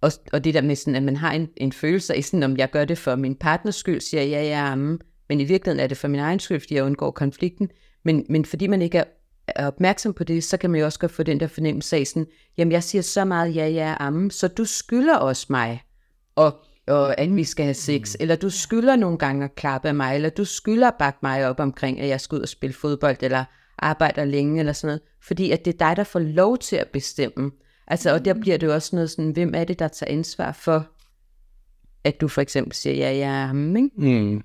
[0.00, 2.56] Og, og det der med sådan, at man har en, en følelse af sådan, om
[2.56, 4.98] jeg gør det for min partners skyld, siger jeg, ja, ja, amme,
[5.28, 7.70] men i virkeligheden er det for min egen skyld, fordi jeg undgår konflikten.
[8.04, 9.04] Men, men fordi man ikke er,
[9.46, 12.06] er opmærksom på det, så kan man jo også godt få den der fornemmelse af
[12.06, 12.26] sådan,
[12.58, 15.82] jamen jeg siger så meget ja, ja, amme, så du skylder også mig,
[16.34, 16.54] og,
[16.86, 20.14] og at vi skal have sex, eller du skylder nogle gange at klappe af mig,
[20.14, 23.16] eller du skylder at bakke mig op omkring, at jeg skal ud og spille fodbold,
[23.22, 23.44] eller
[23.78, 26.88] arbejder længe, eller sådan noget, fordi at det er dig, der får lov til at
[26.92, 27.50] bestemme.
[27.90, 30.52] Altså, og der bliver det jo også noget sådan, hvem er det, der tager ansvar
[30.52, 30.88] for,
[32.04, 34.22] at du for eksempel siger, ja, ja, amen, ikke?
[34.22, 34.42] Mm.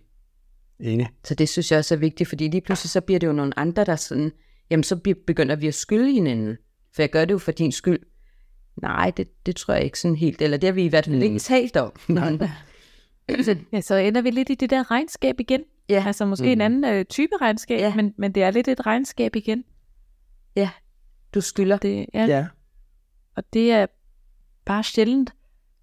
[0.79, 1.09] Enig.
[1.23, 3.59] Så det synes jeg også er vigtigt, fordi lige pludselig så bliver det jo nogle
[3.59, 4.31] andre, der sådan,
[4.69, 6.57] jamen så be- begynder vi at skylde hinanden.
[6.95, 7.99] For jeg gør det jo for din skyld.
[8.81, 11.23] Nej, det, det tror jeg ikke sådan helt, eller det har vi i hvert fald
[11.23, 11.91] ikke talt om.
[13.43, 15.61] Så, ja, så ender vi lidt i det der regnskab igen.
[15.89, 16.03] Ja.
[16.07, 16.51] Altså måske mm.
[16.51, 17.95] en anden øh, type regnskab, Ja.
[17.95, 19.63] men, men det er lidt et regnskab igen.
[20.55, 20.69] ja,
[21.33, 21.77] du skylder.
[21.77, 22.25] Det, ja.
[22.25, 22.45] Ja.
[23.35, 23.85] Og det er
[24.65, 25.33] bare sjældent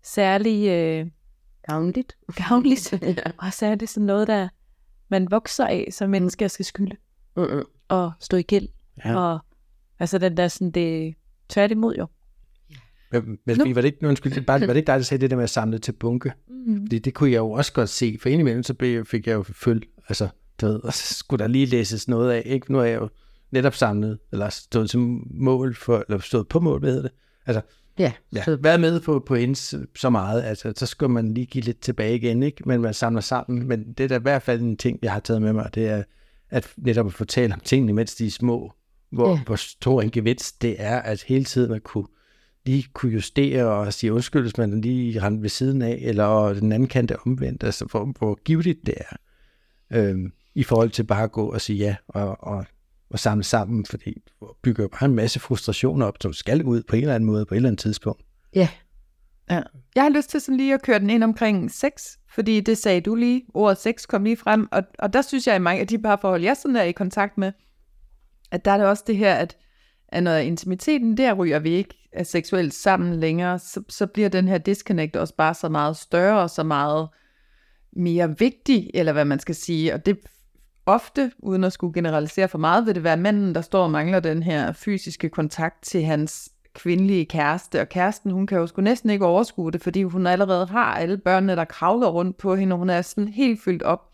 [0.03, 1.07] særlig øh,
[1.69, 2.17] Gavnligt.
[2.37, 2.93] gavnligt.
[3.03, 3.15] ja.
[3.39, 4.49] og så er det sådan noget, der
[5.09, 6.97] man vokser af, som mennesker skal skylde
[7.37, 7.65] Mm-mm.
[7.89, 8.69] og stå i gæld.
[9.05, 9.17] Ja.
[9.17, 9.39] Og
[9.99, 11.15] altså den der sådan, det
[11.49, 12.07] tværtimod jo.
[13.13, 15.03] Men, men Nu- var det ikke, nu, undskyld, det bare, var det ikke dig, der
[15.03, 16.33] sagde det der med at samle til bunke?
[16.49, 16.87] Mm.
[16.87, 19.43] Fordi det kunne jeg jo også godt se, for indimellem så blev, fik jeg jo
[19.43, 20.29] følt, altså,
[20.61, 22.73] du ved, og så skulle der lige læses noget af, ikke?
[22.73, 23.09] Nu er jeg jo
[23.51, 24.99] netop samlet, eller stået til
[25.31, 27.13] mål for, eller stået på mål, hvad hedder det?
[27.47, 27.63] Altså,
[27.99, 31.35] Ja, ja, så været med på, på hendes øh, så meget, altså, så skal man
[31.35, 32.63] lige give lidt tilbage igen, ikke?
[32.67, 35.21] Men man samler sammen, men det er da i hvert fald en ting, jeg har
[35.21, 36.03] taget med mig, det er,
[36.51, 38.73] at netop at fortælle om tingene, mens de er små,
[39.11, 39.43] hvor, Ja.
[39.47, 42.07] hvor stor en gevinst det er, at hele tiden at kunne
[42.67, 46.73] lige kunne justere og sige undskyld, hvis man lige rendte ved siden af, eller den
[46.73, 49.17] anden kan det omvendt, altså hvor, hvor givetigt det er,
[49.99, 52.67] øhm, i forhold til bare at gå og sige ja, og, og,
[53.13, 56.83] og samle sammen, fordi det bygger jo bare en masse frustrationer op, som skal ud
[56.83, 58.23] på en eller anden måde, på et eller andet tidspunkt.
[58.55, 58.69] Ja,
[59.51, 59.63] Ja.
[59.95, 63.01] Jeg har lyst til sådan lige at køre den ind omkring sex, fordi det sagde
[63.01, 63.43] du lige.
[63.55, 66.43] Ordet sex kom lige frem, og, og der synes jeg i mange af de parforhold,
[66.43, 67.53] jeg sådan er i kontakt med,
[68.51, 69.57] at der er det også det her, at,
[70.09, 74.49] at når intimiteten der ryger vi ikke er seksuelt sammen længere, så, så bliver den
[74.49, 77.09] her disconnect også bare så meget større og så meget
[77.97, 79.95] mere vigtig, eller hvad man skal sige.
[79.95, 80.19] Og det
[80.87, 84.21] ofte, uden at skulle generalisere for meget, vil det være manden, der står og mangler
[84.21, 89.11] den her fysiske kontakt til hans kvindelige kæreste, og kæresten, hun kan jo sgu næsten
[89.11, 92.79] ikke overskue det, fordi hun allerede har alle børnene, der kravler rundt på hende, og
[92.79, 94.09] hun er sådan helt fyldt op.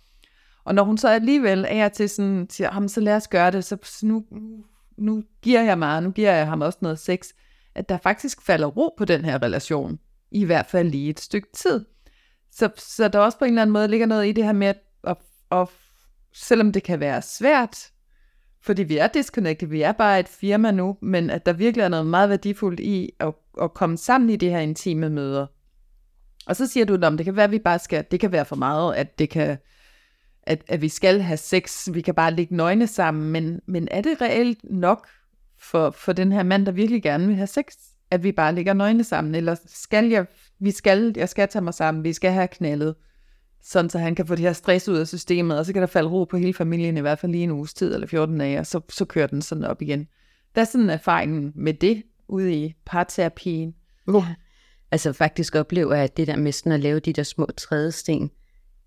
[0.65, 3.65] Og når hun så alligevel er til sådan, siger, ham, så lad os gøre det,
[3.65, 4.25] så nu,
[4.99, 7.29] nu giver jeg mig, nu giver jeg ham også noget sex,
[7.75, 9.99] at der faktisk falder ro på den her relation,
[10.31, 11.85] i hvert fald lige et stykke tid.
[12.53, 14.67] Så, så der også på en eller anden måde ligger noget i det her med,
[14.67, 15.17] at, at,
[15.51, 15.69] at
[16.39, 17.91] selvom det kan være svært,
[18.63, 21.89] fordi vi er disconnected, vi er bare et firma nu, men at der virkelig er
[21.89, 25.47] noget meget værdifuldt i at, at komme sammen i de her intime møder.
[26.47, 28.45] Og så siger du, at det kan være, at vi bare skal, det kan være
[28.45, 29.59] for meget, at det kan,
[30.43, 34.01] at, at vi skal have sex, vi kan bare ligge nøgne sammen, men, men er
[34.01, 35.09] det reelt nok
[35.59, 37.65] for, for den her mand, der virkelig gerne vil have sex,
[38.11, 40.27] at vi bare ligger nøgne sammen, eller skal jeg,
[40.59, 42.95] vi skal, jeg skal tage mig sammen, vi skal have knaldet,
[43.69, 45.87] sådan så han kan få det her stress ud af systemet, og så kan der
[45.87, 48.59] falde ro på hele familien, i hvert fald lige en uges tid, eller 14 dage,
[48.59, 50.09] og så, så kører den sådan op igen.
[50.53, 53.75] Hvad er sådan erfaringen med det, ude i parterapien?
[54.13, 54.25] Ja.
[54.91, 58.31] Altså faktisk oplever jeg, at det der med sådan at lave de der små trædesten,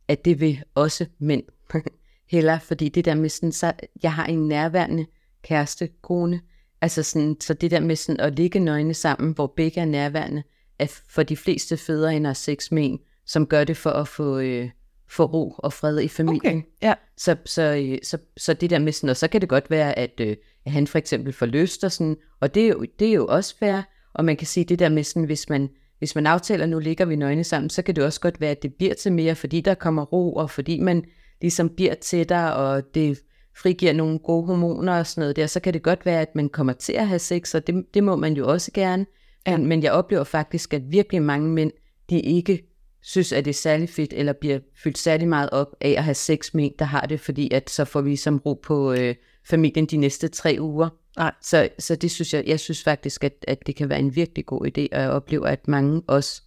[0.08, 1.44] at det vil også mænd
[2.32, 3.74] hellere, fordi det der med sådan, så
[4.04, 5.06] jeg har en nærværende
[5.44, 6.42] kæreste, kone,
[6.82, 10.44] altså sådan, så det der med sådan at ligge nøgne sammen, hvor begge er nærværende,
[10.80, 13.00] er for de fleste fædre end at sex med en,
[13.32, 14.70] som gør det for at få, øh,
[15.10, 16.58] få ro og fred i familien.
[16.58, 16.94] Okay, ja.
[17.18, 20.00] Så, så, øh, så, så det der med sådan, og så kan det godt være,
[20.00, 23.08] at, øh, at han for eksempel får lyst og sådan, og det er, jo, det
[23.08, 23.82] er jo også fair,
[24.14, 25.70] og man kan sige det der med sådan, hvis man,
[26.00, 28.64] hvis man aftaler, nu ligger vi nøgne sammen, så kan det også godt være, at
[28.64, 31.04] det bliver til mere, fordi der kommer ro, og fordi man
[31.42, 33.20] ligesom bliver tættere, og det
[33.58, 36.50] frigiver nogle gode hormoner og sådan noget der, så kan det godt være, at man
[36.50, 39.06] kommer til at have sex, og det, det må man jo også gerne.
[39.48, 39.58] Ja.
[39.58, 41.72] Men, men jeg oplever faktisk, at virkelig mange mænd,
[42.10, 42.71] de ikke
[43.02, 46.14] synes, at det er særlig fedt, eller bliver fyldt særlig meget op af at have
[46.14, 49.16] sex med en, der har det, fordi at så får vi som ro på øh,
[49.44, 50.90] familien de næste tre uger.
[51.18, 51.34] Nej.
[51.42, 54.46] Så, så det synes jeg, jeg synes faktisk, at, at det kan være en virkelig
[54.46, 56.42] god idé, og jeg oplever, at mange også,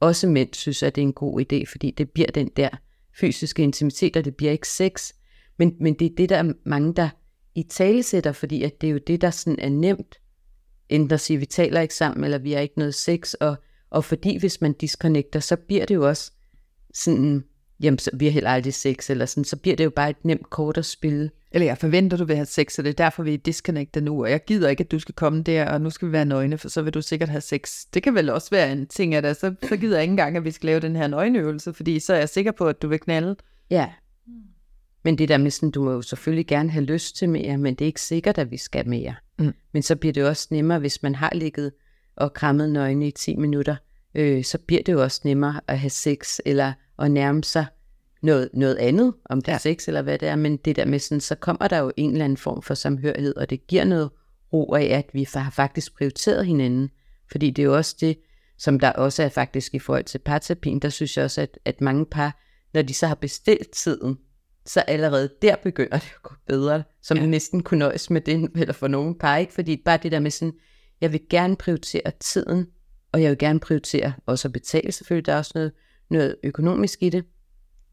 [0.00, 2.68] også mænd synes, at det er en god idé, fordi det bliver den der
[3.20, 5.12] fysiske intimitet, og det bliver ikke sex.
[5.56, 7.08] Men, men det er det, der er mange, der
[7.54, 10.16] i talesætter, fordi at det er jo det, der sådan er nemt,
[10.88, 13.56] enten at sige, vi taler ikke sammen, eller vi har ikke noget sex, og,
[13.90, 16.32] og fordi hvis man disconnecter, så bliver det jo også
[16.94, 17.44] sådan,
[17.80, 20.24] jamen så, vi har heller aldrig sex, eller sådan, så bliver det jo bare et
[20.24, 21.30] nemt kort at spille.
[21.52, 24.22] Eller jeg forventer, du vil have sex, så det er derfor, vi er disconnected nu,
[24.22, 26.58] og jeg gider ikke, at du skal komme der, og nu skal vi være nøgne,
[26.58, 27.84] for så vil du sikkert have sex.
[27.94, 30.44] Det kan vel også være en ting, at så, så gider jeg ikke engang, at
[30.44, 32.98] vi skal lave den her nøgenøvelse, fordi så er jeg sikker på, at du vil
[32.98, 33.36] knalde.
[33.70, 33.88] Ja.
[35.04, 37.74] Men det der med sådan, du må jo selvfølgelig gerne have lyst til mere, men
[37.74, 39.14] det er ikke sikkert, at vi skal mere.
[39.38, 39.54] Mm.
[39.72, 41.72] Men så bliver det også nemmere, hvis man har ligget
[42.18, 43.76] og krammet nøgne i 10 minutter,
[44.14, 47.66] øh, så bliver det jo også nemmere at have sex, eller at nærme sig
[48.22, 49.58] noget, noget andet, om det er Ja.
[49.58, 52.10] sex eller hvad det er, men det der med sådan, så kommer der jo en
[52.12, 54.10] eller anden form for samhørighed, og det giver noget
[54.52, 56.90] ro af, at vi har faktisk prioriteret hinanden.
[57.30, 58.18] Fordi det er jo også det,
[58.58, 61.80] som der også er faktisk i forhold til parterapien, der synes jeg også, at, at
[61.80, 62.40] mange par,
[62.74, 64.18] når de så har bestilt tiden,
[64.66, 67.26] så allerede der begynder det at gå bedre, som Ja.
[67.26, 69.52] næsten kunne nøjes med det, eller for nogle par, ikke?
[69.52, 70.54] Fordi bare det der med sådan,
[71.00, 72.66] jeg vil gerne prioritere tiden,
[73.12, 75.72] og jeg vil gerne prioritere også at betale selvfølgelig, der er også noget,
[76.10, 77.24] noget økonomisk i det.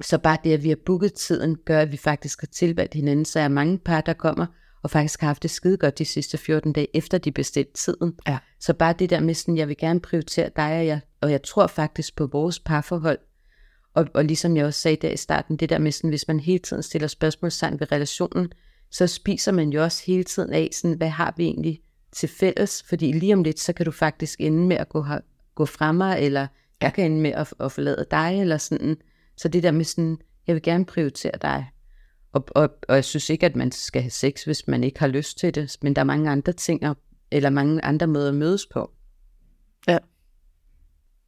[0.01, 3.25] Så bare det, at vi har booket tiden, gør, at vi faktisk har tilvalgt hinanden.
[3.25, 4.45] Så er mange par, der kommer
[4.85, 8.13] og faktisk har haft det skide godt de sidste 14 dage, efter de bestilte tiden.
[8.27, 8.37] Ja.
[8.59, 11.43] Så bare det der med sådan, jeg vil gerne prioritere dig og jeg, og jeg
[11.43, 13.17] tror faktisk på vores parforhold.
[13.93, 16.39] Og, og ligesom jeg også sagde der i starten, det der med sådan, hvis man
[16.39, 18.51] hele tiden stiller spørgsmålstegn ved relationen,
[18.91, 21.81] så spiser man jo også hele tiden af, sådan, hvad har vi egentlig
[22.16, 22.84] til fælles?
[22.84, 25.20] Fordi lige om lidt, så kan du faktisk ende med at gå, her,
[25.55, 26.47] gå fra mig, eller
[26.82, 28.97] jeg kan ende med at, at forlade dig, eller sådan.
[29.38, 31.72] Så det der med sådan, jeg vil gerne prioritere dig.
[32.34, 35.07] Og, og, og jeg synes ikke, at man skal have sex, hvis man ikke har
[35.07, 36.82] lyst til det, men der er mange andre ting,
[37.32, 38.91] eller mange andre måder at mødes på.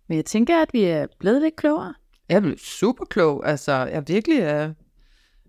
[0.07, 1.93] Men jeg tænker, at vi er blevet lidt klogere.
[2.29, 4.73] Jeg blev super klog, altså jeg virkelig er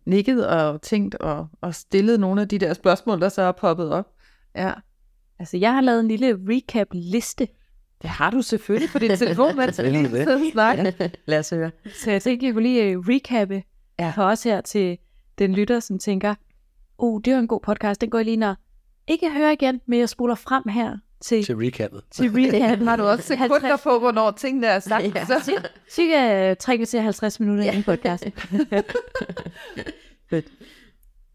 [0.06, 3.90] nikket og tænkt og, og stillet nogle af de der spørgsmål, der så er poppet
[3.90, 4.06] op.
[4.54, 4.72] Ja,
[5.38, 7.48] Altså, jeg har lavet en lille recap-liste,
[8.02, 10.52] det har du selvfølgelig på din telefon, lige det.
[10.52, 11.08] snakker.
[11.26, 11.70] Lad os høre.
[11.94, 13.62] så jeg tænkte, jeg kunne lige uh, recappe
[13.98, 14.12] Ja.
[14.16, 14.98] for os her til
[15.38, 16.34] den lytter, som tænker,
[16.98, 18.56] oh, det var en god podcast, den går jeg lige når
[19.06, 22.02] ikke høre igen, men jeg spoler frem her til, Til recapet.
[22.10, 22.78] til recap.
[22.78, 25.14] Har du også sekunder på, hvornår tingene er sagt?
[25.14, 25.24] Ja.
[25.24, 25.60] Så,
[25.90, 27.78] Cirka 3 til 50 minutter ja.
[27.78, 28.32] i podcasten.
[30.30, 30.46] Fedt.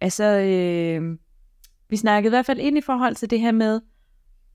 [0.01, 1.17] altså, øh,
[1.89, 3.81] vi snakkede i hvert fald ind i forhold til det her med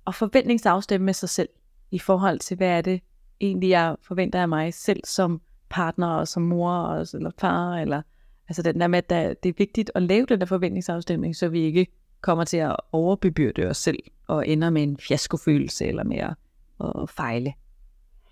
[0.09, 1.49] at forventningsafstemme med sig selv,
[1.91, 3.01] i forhold til, hvad er det
[3.41, 8.03] egentlig, jeg forventer af mig selv som partner, og som mor, og, eller far, eller
[8.49, 11.49] altså den der med, at der, det er vigtigt at lave den der forventningsafstemning, så
[11.49, 11.87] vi ikke
[12.21, 16.35] kommer til at overbebyrde os selv, og ender med en fiaskofølelse, eller med at,
[16.81, 17.53] at fejle.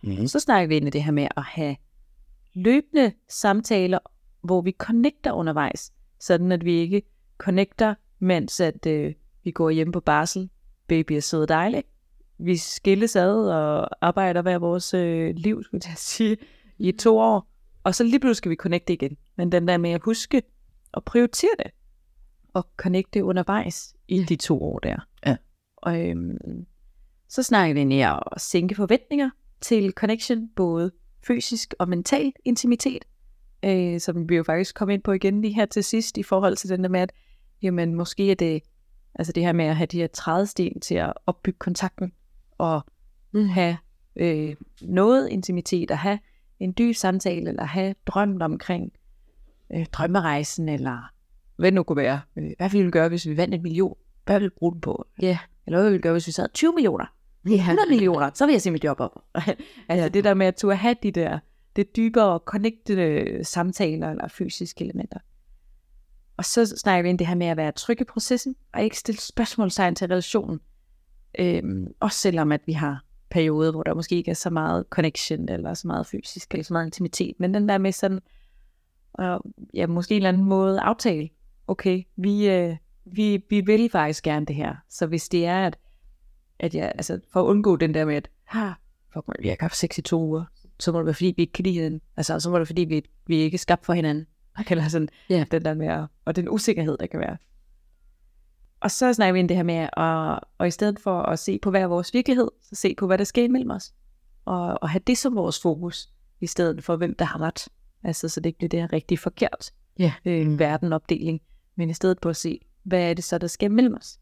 [0.02, 0.26] Mm.
[0.26, 1.76] Så snakker vi ind i det her med at have
[2.54, 3.98] løbende samtaler,
[4.42, 7.02] hvor vi connecter undervejs, sådan at vi ikke
[7.38, 9.14] connecter, mens at øh,
[9.44, 10.50] vi går hjem på barsel,
[10.88, 11.84] baby er sød og dejlig.
[12.38, 16.36] Vi skilles ad og arbejder hver vores øh, liv, skulle jeg sige,
[16.78, 17.48] i to år,
[17.84, 19.16] og så lige pludselig skal vi connecte igen.
[19.36, 20.42] Men den der med at huske
[20.92, 21.70] og prioritere det,
[22.54, 24.96] og connecte undervejs i de to år der.
[25.26, 25.36] Ja.
[25.76, 26.66] Og øhm,
[27.28, 29.30] så snakker vi i at sænke forventninger
[29.60, 30.92] til connection, både
[31.26, 33.04] fysisk og mental intimitet,
[33.64, 36.56] øh, som vi jo faktisk kom ind på igen lige her til sidst, i forhold
[36.56, 37.12] til den der med, at
[37.62, 38.62] jamen, måske er det,
[39.18, 42.12] altså det her med at have de her trædesten til at opbygge kontakten,
[42.58, 42.80] og
[43.32, 43.48] Mm.
[43.48, 43.76] have
[44.16, 46.18] øh, noget intimitet, og have
[46.60, 48.92] en dyb samtale, eller have drømmen omkring
[49.74, 51.10] øh, drømmerejsen, eller
[51.56, 52.20] hvad det nu kunne være.
[52.36, 53.96] Øh, Hvad ville vi gøre, hvis vi vandt en million?
[54.24, 55.06] Hvad ville vi bruge den på?
[55.22, 55.38] Ja.
[55.66, 57.04] Eller hvad ville vi gøre, hvis vi sad 20 millioner?
[57.48, 57.54] Ja.
[57.56, 59.24] 100 millioner, så vil jeg se mit job op.
[59.88, 61.38] altså det der med at turde have de der,
[61.76, 65.18] det dybere connectede samtaler eller fysiske elementer.
[66.36, 68.98] Og så snakker vi ind det her med at være tryg i processen, og ikke
[68.98, 70.60] stille spørgsmålstegn til relationen.
[71.38, 75.48] Øhm, også selvom at vi har perioder, hvor der måske ikke er så meget connection,
[75.48, 77.34] eller så meget fysisk, eller så meget intimitet.
[77.38, 78.20] Men den der med sådan,
[79.12, 79.42] og
[79.74, 81.28] ja, måske en eller anden måde aftale,
[81.66, 84.74] okay, vi, øh, vi, vi vil faktisk gerne det her.
[84.88, 85.78] Så hvis det er, at
[86.58, 88.72] at jeg, altså for at undgå den der med, at ha,
[89.12, 90.44] fuck man, vi har haft sex i to uger,
[90.80, 92.00] så må det være, fordi vi ikke kan lide hinanden.
[92.16, 94.26] Altså, så må det være, fordi vi, vi ikke er skabt for hinanden.
[94.70, 95.44] Eller sådan, Ja.
[95.50, 97.36] den der med, at- og den usikkerhed, der kan være.
[98.80, 101.58] Og så snakker vi ind det her med, at, og i stedet for at se
[101.62, 103.94] på hver vores virkelighed, så se på, hvad der sker imellem os.
[104.44, 106.08] Og, og have det som vores fokus,
[106.40, 107.68] i stedet for, hvem der har ret.
[108.02, 110.12] Altså, så det ikke bliver det her rigtig forkert Ja.
[110.24, 111.40] øh, verdenopdeling,
[111.76, 114.18] men i stedet på at se, hvad er det så, der sker mellem os.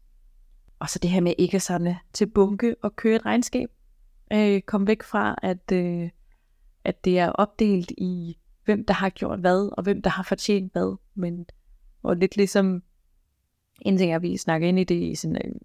[0.79, 3.69] Og så det her med ikke samle til bunke og køre et regnskab.
[4.33, 6.09] Øh, kom væk fra, at, øh,
[6.83, 10.71] at det er opdelt i, hvem der har gjort hvad, og hvem der har fortjent
[10.73, 10.95] hvad.
[11.15, 11.45] Men,
[12.03, 12.83] og lidt ligesom,
[13.81, 15.59] en ting er, at vi snakker ind i det i sådan en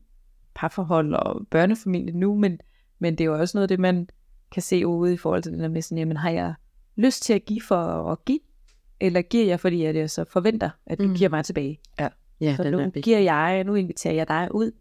[0.55, 2.61] parforhold og børnefamilie nu, men,
[2.98, 4.09] men det er jo også noget af det, man
[4.53, 6.55] kan se ude i forhold til den der med sådan, jamen har jeg
[6.96, 7.76] lyst til at give for
[8.12, 8.40] at give,
[9.01, 11.14] eller giver jeg, fordi jeg så forventer, at du Mm.
[11.14, 11.80] giver mig tilbage.
[12.40, 14.72] Ja, Så den nu er giver jeg, nu inviterer jeg dig ud,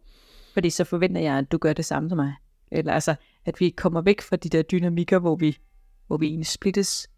[0.53, 2.33] fordi så forventer jeg, at du gør det samme som mig.
[2.71, 3.15] Eller altså,
[3.45, 5.57] at vi kommer væk fra de der dynamikker, hvor vi,
[6.07, 7.09] hvor vi egentlig splittes.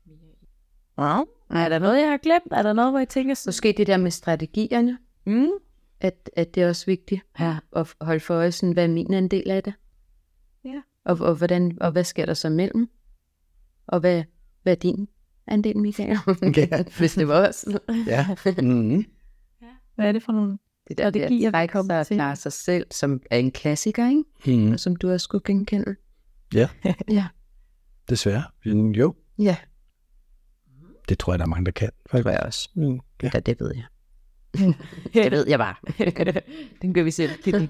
[1.01, 1.25] Wow.
[1.49, 2.47] Er der noget, jeg har glemt?
[2.51, 3.49] Er der noget, hvor jeg tænker sådan?
[3.49, 5.47] Måske det der med strategierne, Mm.
[5.99, 7.57] at, at det er også vigtigt Ja.
[7.75, 9.73] at holde for øje, sådan, hvad er min andel af det?
[10.65, 10.81] Ja.
[11.05, 12.89] Og, og, hvordan, og hvad sker der så mellem?
[13.87, 14.23] Og hvad,
[14.63, 15.07] hvad er din
[15.47, 16.17] andel, Michael?
[16.57, 16.83] Ja.
[16.99, 17.65] Hvis det var os.
[18.07, 18.27] Ja.
[18.61, 19.05] Mm.
[19.95, 20.57] Hvad er det for nogle?
[20.87, 24.09] Det der, Og det giver, kommer sig at klare sig selv, som er en klassiker,
[24.09, 24.57] ikke?
[24.61, 24.71] Mm.
[24.71, 25.95] Og som du også skulle genkende.
[26.53, 26.69] Ja.
[27.09, 27.27] ja.
[28.09, 28.43] Desværre.
[28.65, 29.57] Mm, Jo, Ja,
[31.11, 31.89] det tror jeg, der er mange, der kan.
[32.11, 32.69] det tror jeg også.
[32.75, 32.99] Mm.
[33.23, 33.31] Ja.
[33.33, 33.85] Ja, det ved jeg.
[35.23, 35.75] det ved jeg bare.
[36.81, 37.31] Den gør vi selv.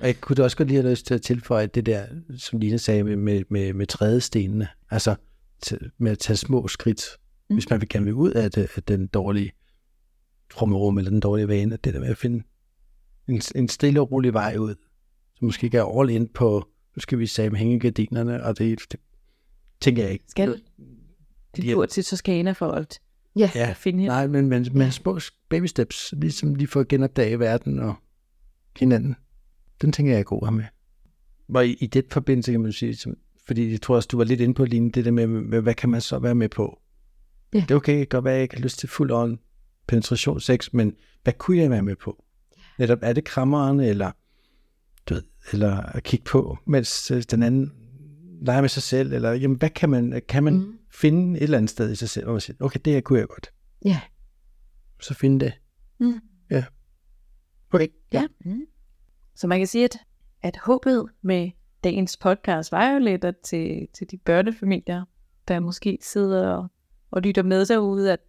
[0.00, 2.58] Og jeg kunne da også godt lige have lyst til at tilføje det der, som
[2.58, 4.68] Lina sagde med, med, med, med trædestenene.
[4.90, 5.16] Altså
[5.98, 7.02] med at tage små skridt,
[7.50, 7.56] mm.
[7.56, 9.52] hvis man vil gerne vil ud af, det, af den dårlige
[10.50, 11.78] trummerum eller den dårlige vane.
[11.84, 12.44] Det der med at finde
[13.28, 14.74] en, en stille og rolig vej ud.
[15.34, 18.80] Så måske ikke er all in på, nu skal vi sige med hængegardinerne, og det,
[18.92, 19.00] det
[19.80, 20.24] tænker jeg ikke.
[20.28, 20.62] Skal
[21.56, 23.00] det tur til Toskana for at
[23.36, 24.14] Ja, Ja, finde hende?
[24.14, 27.94] nej, men, men, men små baby steps, ligesom lige for at genopdage verden og
[28.78, 29.16] hinanden.
[29.82, 30.64] Den tænker jeg er god at have med.
[31.54, 33.14] Og i, i det forbindelse kan man sige, som,
[33.46, 35.74] fordi jeg tror også, du var lidt inde på, Line, det der med, med, hvad
[35.74, 36.78] kan man så være med på?
[37.54, 37.60] Ja.
[37.60, 39.38] Det er okay, det kan godt være, at jeg ikke har lyst til fuld on
[39.86, 40.92] penetrationssex, men
[41.22, 42.24] hvad kunne jeg være med på?
[42.78, 44.10] Netop, er det krammeren, eller,
[45.08, 47.72] du ved, eller at kigge på, mens øh, den anden
[48.42, 50.78] leger med sig selv, eller jamen, hvad kan man, kan man Mm.
[50.94, 53.18] Finde et eller andet sted i sig selv, hvor man siger, okay, det her kunne
[53.18, 53.52] jeg godt.
[53.84, 54.00] Ja.
[55.00, 55.52] så finde det.
[55.98, 56.20] Mm.
[56.50, 56.64] Ja.
[57.72, 57.88] Okay.
[58.12, 58.26] Ja.
[58.44, 58.66] Mm.
[59.34, 59.98] Så man kan sige, at,
[60.42, 61.50] at håbet med
[61.84, 65.04] dagens podcast var jo lidt at til, til de børnefamilier,
[65.48, 66.68] der måske sidder og,
[67.10, 68.20] og lytter med derude, at,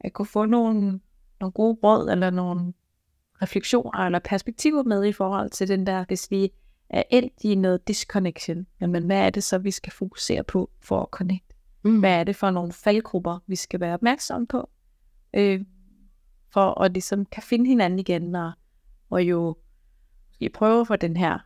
[0.00, 1.00] at kunne få nogle,
[1.40, 2.72] nogle gode råd eller nogle
[3.42, 6.52] refleksioner eller perspektiver med i forhold til den der, hvis vi
[6.88, 11.02] er endt i noget disconnection, jamen hvad er det så, vi skal fokusere på for
[11.02, 11.43] at connect?
[11.84, 11.98] Mm.
[11.98, 14.70] Hvad er det for nogle faldgrupper, vi skal være opmærksomme på,
[15.34, 15.64] øh,
[16.52, 18.52] for at ligesom kan finde hinanden igen, og,
[19.10, 19.56] og jo
[20.38, 21.38] vi prøver få den her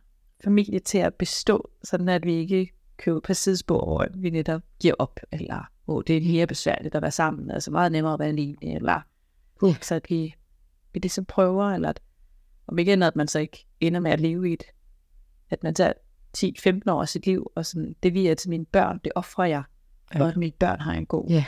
[0.43, 4.93] familie til at bestå, sådan at vi ikke køber på sidespor, hvor vi netop giver
[4.99, 8.29] op, eller oh, det er mere besværligt at være sammen, altså meget nemmere at være
[8.29, 9.01] alene, eller
[9.63, 9.75] Ja.
[9.81, 10.35] så at vi,
[10.93, 12.01] vi ligesom prøver, eller at,
[12.67, 14.63] om ikke andet, at man så ikke ender med at leve i et,
[15.49, 15.93] at man tager
[16.37, 19.45] 10-15 år af sit liv, og sådan, det vi er til mine børn, det offrer
[19.45, 19.63] jeg,
[20.15, 20.21] Ja.
[20.23, 21.45] og at mine børn har en god Ja.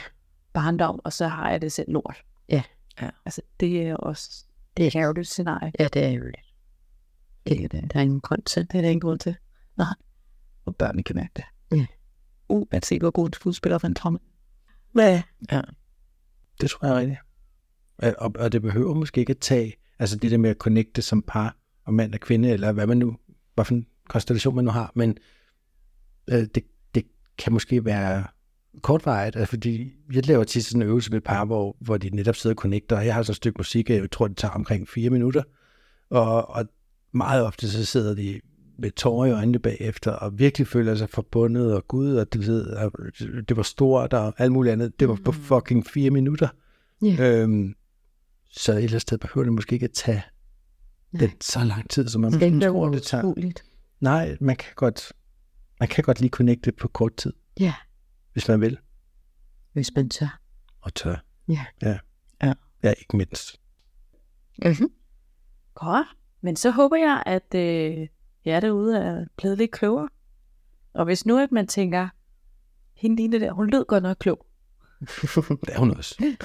[0.52, 2.24] barndom, og så har jeg det selv lort.
[2.48, 2.62] Ja.
[3.02, 3.10] Ja.
[3.24, 4.44] Altså, det er også
[4.76, 5.72] Det er et ærgerligt scenarie.
[5.78, 6.34] Ja, det er jo det.
[7.46, 7.92] Det er det.
[7.92, 8.62] Der er ingen grund til.
[8.62, 9.36] Det er der ingen grund til.
[9.76, 9.94] Nej.
[10.64, 11.44] Og børnene kan mærke det.
[11.78, 11.86] Ja.
[12.48, 14.18] Uh, man ser, hvor god en fodspiller for en tromme.
[14.96, 15.22] Ja.
[15.52, 15.60] ja.
[16.60, 17.18] Det tror jeg er rigtigt.
[17.98, 21.02] Og, og, og det behøver måske ikke at tage, altså det der med at connecte
[21.02, 23.16] som par, og mand og kvinde, eller hvad man nu,
[23.54, 25.16] hvad for en konstellation man nu har, men
[26.28, 26.62] øh, det,
[26.94, 27.04] det
[27.38, 28.24] kan måske være
[28.80, 32.10] kortvarigt, altså fordi jeg laver tit sådan en øvelse med et par, hvor, hvor de
[32.10, 34.36] netop sidder og connecter, og jeg har så et stykke musik, og jeg tror, det
[34.36, 35.42] tager omkring fire minutter,
[36.10, 36.64] og, og
[37.12, 38.40] meget ofte så sidder de
[38.78, 42.66] med tårer i øjnene bagefter, og virkelig føler sig forbundet, og Gud, og det, ved,
[42.66, 42.92] og
[43.48, 45.00] det var stort, og alt muligt andet.
[45.00, 46.48] Det var på fucking fire minutter.
[47.02, 47.16] Ja.
[47.20, 47.74] Øhm,
[48.50, 50.22] så et eller andet sted behøver det måske ikke at tage
[51.20, 52.40] den så lang tid, som man Det
[52.72, 53.22] tror, det tager.
[54.00, 55.12] Nej, man kan godt,
[55.80, 57.74] man kan godt lige connecte på kort tid, Ja,
[58.32, 58.78] hvis man vil,
[59.72, 60.40] hvis man tør.
[60.80, 61.16] og tør.
[61.48, 61.66] Ja.
[61.82, 61.98] Ja.
[62.42, 62.52] Ja.
[62.82, 63.60] Ja, ikke mindst.
[64.64, 64.92] Mm-hmm.
[65.74, 66.06] Godt.
[66.40, 68.08] Men så håber jeg, at øh,
[68.44, 70.08] jer derude er blevet lidt klogere.
[70.92, 72.08] Og hvis nu, at man tænker,
[72.94, 74.46] hende Line der, hun lød godt nok klog.
[75.66, 76.24] Det er hun også.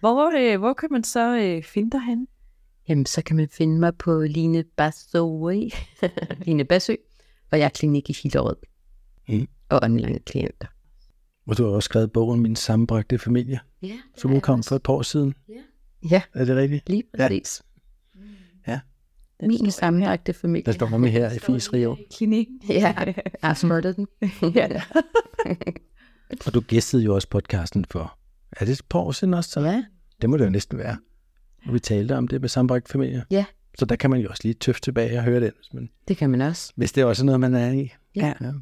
[0.00, 2.26] Hvor, øh, hvor kan man så øh, finde dig henne?
[2.88, 5.18] Jamen, så kan man finde mig på Line Bassø,
[6.46, 6.94] Line Bassø,
[7.48, 8.56] hvor jeg er klinik i Hillerød.
[9.28, 9.48] Mm.
[9.68, 10.66] Og online klienter.
[11.46, 14.92] Og du har også skrevet bogen Min sammenbragte familie, Ja, som udkom for et par
[14.92, 15.34] år siden.
[16.10, 16.88] Ja, Er det rigtigt?
[16.88, 17.62] lige præcis.
[18.66, 18.80] Ja.
[19.40, 20.64] Den Min står sammenbragte familie.
[20.66, 21.96] Der står med her i Fis Rio.
[22.00, 22.46] i klinik.
[22.68, 23.04] Ja, jeg har
[23.80, 24.06] den.
[24.54, 24.82] ja.
[26.46, 28.18] Og du gæstede jo også podcasten for,
[28.52, 29.50] er det et par år siden også?
[29.50, 29.60] Så?
[29.60, 29.84] ja,
[30.22, 30.96] Det må det jo næsten være.
[31.66, 33.24] Og vi talte om det med sammenbragt familie.
[33.30, 33.44] Ja.
[33.78, 36.16] Så der kan man jo også lige tøffe tilbage og høre den, hvis, man, det
[36.16, 36.72] kan man også.
[36.76, 37.90] hvis det er også noget, man er i.
[38.16, 38.34] Ja.
[38.40, 38.52] ja.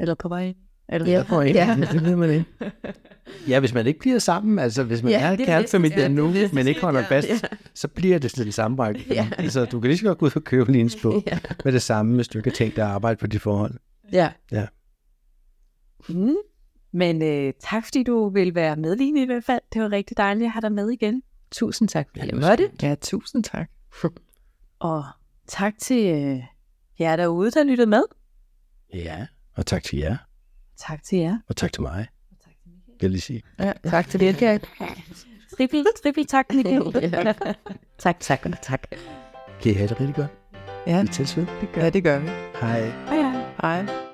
[0.00, 0.54] Eller på vej.
[0.88, 1.24] Eller Ja.
[1.30, 1.76] Og ikke, Ja.
[1.92, 2.44] det ved man ikke.
[3.48, 6.10] Ja, hvis man ikke bliver sammen, altså hvis man Ja, ja, er det kernefamilie det.
[6.10, 7.38] nu, Ja, det er men ikke holder ja, fast, ja.
[7.74, 8.98] så bliver det sådan sammenbragt.
[9.10, 9.28] Ja.
[9.38, 11.38] Altså, du kan lige så godt gå ud og købe Lines bog Ja.
[11.64, 13.74] med det samme, hvis du ikke har tænkt dig at arbejde på de forhold.
[14.12, 14.28] Ja.
[16.08, 16.34] Mm.
[16.92, 19.60] Men øh, tak, fordi du vil være med, Line, i hvert fald.
[19.72, 21.22] Det var rigtig dejligt at have dig med igen.
[21.52, 22.70] Tusind tak, fordi jeg det måtte.
[22.82, 23.70] Ja, tusind tak.
[24.78, 25.04] Og
[25.48, 26.38] tak til øh,
[27.00, 28.02] jer derude, der lyttede med.
[28.94, 29.26] Ja,
[29.56, 30.16] og tak til jer,
[30.78, 31.38] Tak til jer.
[31.48, 32.06] og tak til mig,
[32.86, 33.42] vil jeg lige sige.
[33.58, 34.36] Ja, tak til det.
[35.56, 36.82] Trippel, trippel tak, Michael.
[37.12, 37.32] Ja.
[37.98, 38.82] Tak, tak og tak.
[39.62, 40.30] Kan I have det rigtig godt?
[40.86, 41.46] Ja, Vi tæls ved.
[41.76, 42.26] ja, det gør vi.
[42.60, 42.80] Hej.
[42.90, 43.16] Hej,
[43.60, 43.82] hej.
[43.84, 44.09] Hej.